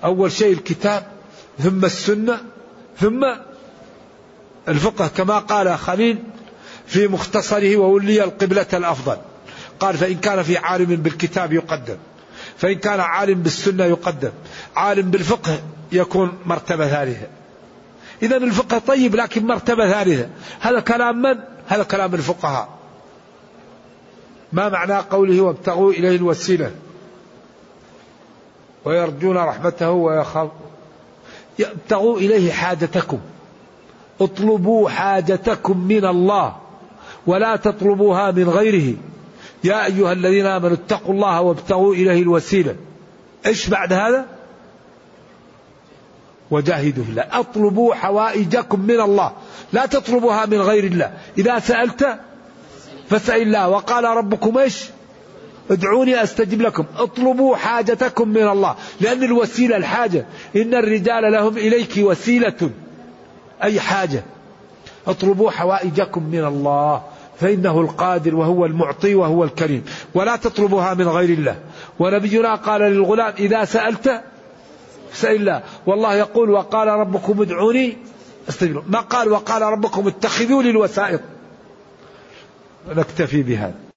أول 0.04 0.32
شيء 0.32 0.52
الكتاب 0.52 1.06
ثم 1.58 1.84
السنة 1.84 2.40
ثم 3.00 3.24
الفقه 4.68 5.08
كما 5.08 5.38
قال 5.38 5.78
خليل 5.78 6.18
في 6.86 7.08
مختصره 7.08 7.76
وولي 7.76 8.24
القبلة 8.24 8.66
الأفضل. 8.72 9.16
قال 9.80 9.96
فإن 9.96 10.18
كان 10.18 10.42
في 10.42 10.56
عالم 10.56 10.96
بالكتاب 10.96 11.52
يقدم 11.52 11.96
فإن 12.56 12.74
كان 12.74 13.00
عالم 13.00 13.42
بالسنة 13.42 13.84
يقدم 13.84 14.30
عالم 14.76 15.10
بالفقه 15.10 15.60
يكون 15.92 16.38
مرتبة 16.46 16.88
ثالثة. 16.88 17.26
إذا 18.22 18.36
الفقه 18.36 18.78
طيب 18.78 19.16
لكن 19.16 19.46
مرتبة 19.46 19.90
ثالثة. 19.92 20.28
هذا 20.60 20.80
كلام 20.80 21.22
من؟ 21.22 21.38
هذا 21.66 21.82
كلام 21.82 22.14
الفقهاء. 22.14 22.68
ما 24.52 24.68
معنى 24.68 24.94
قوله 24.94 25.40
وابتغوا 25.40 25.92
إليه 25.92 26.16
الوسيلة؟ 26.16 26.70
ويرجون 28.84 29.36
رحمته 29.36 29.90
ويخاف 29.90 30.48
ابتغوا 31.60 32.18
إليه 32.18 32.52
حاجتكم. 32.52 33.18
اطلبوا 34.20 34.88
حاجتكم 34.88 35.78
من 35.78 36.04
الله 36.04 36.56
ولا 37.26 37.56
تطلبوها 37.56 38.30
من 38.30 38.48
غيره. 38.48 38.94
يا 39.64 39.84
أيها 39.84 40.12
الذين 40.12 40.46
آمنوا 40.46 40.76
اتقوا 40.76 41.14
الله 41.14 41.40
وابتغوا 41.40 41.94
إليه 41.94 42.22
الوسيلة. 42.22 42.76
إيش 43.46 43.68
بعد 43.68 43.92
هذا؟ 43.92 44.26
وجاهدوا 46.50 47.04
في 47.04 47.10
الله. 47.10 47.24
أطلبوا 47.32 47.94
حوائجكم 47.94 48.80
من 48.80 49.00
الله. 49.00 49.32
لا 49.72 49.86
تطلبوها 49.86 50.46
من 50.46 50.60
غير 50.60 50.84
الله. 50.84 51.12
إذا 51.38 51.58
سألت 51.58 52.18
فاسأل 53.10 53.42
الله. 53.42 53.68
وقال 53.68 54.04
ربكم 54.04 54.58
إيش؟ 54.58 54.90
ادعوني 55.70 56.22
أستجب 56.22 56.62
لكم. 56.62 56.84
اطلبوا 56.96 57.56
حاجتكم 57.56 58.28
من 58.28 58.48
الله. 58.48 58.76
لأن 59.00 59.22
الوسيلة 59.22 59.76
الحاجة. 59.76 60.26
إن 60.56 60.74
الرجال 60.74 61.32
لهم 61.32 61.58
إليك 61.58 61.92
وسيلة. 61.98 62.70
أي 63.62 63.80
حاجة. 63.80 64.24
اطلبوا 65.06 65.50
حوائجكم 65.50 66.22
من 66.22 66.44
الله. 66.44 67.02
فإنه 67.40 67.80
القادر 67.80 68.34
وهو 68.34 68.66
المعطي 68.66 69.14
وهو 69.14 69.44
الكريم. 69.44 69.84
ولا 70.14 70.36
تطلبوها 70.36 70.94
من 70.94 71.08
غير 71.08 71.30
الله. 71.30 71.56
ونبينا 71.98 72.54
قال 72.54 72.80
للغلام 72.80 73.34
إذا 73.38 73.64
سألت 73.64 74.22
سأل 75.12 75.36
الله 75.36 75.62
والله 75.86 76.14
يقول 76.14 76.50
وقال 76.50 76.88
ربكم 76.88 77.42
ادعوني 77.42 77.96
أستجب 78.48 78.82
ما 78.88 79.00
قال؟ 79.00 79.32
وقال 79.32 79.62
ربكم 79.62 80.06
اتخذوا 80.06 80.62
لي 80.62 80.70
الوسائط 80.70 81.20
نكتفي 82.88 83.42
بهذا. 83.42 83.87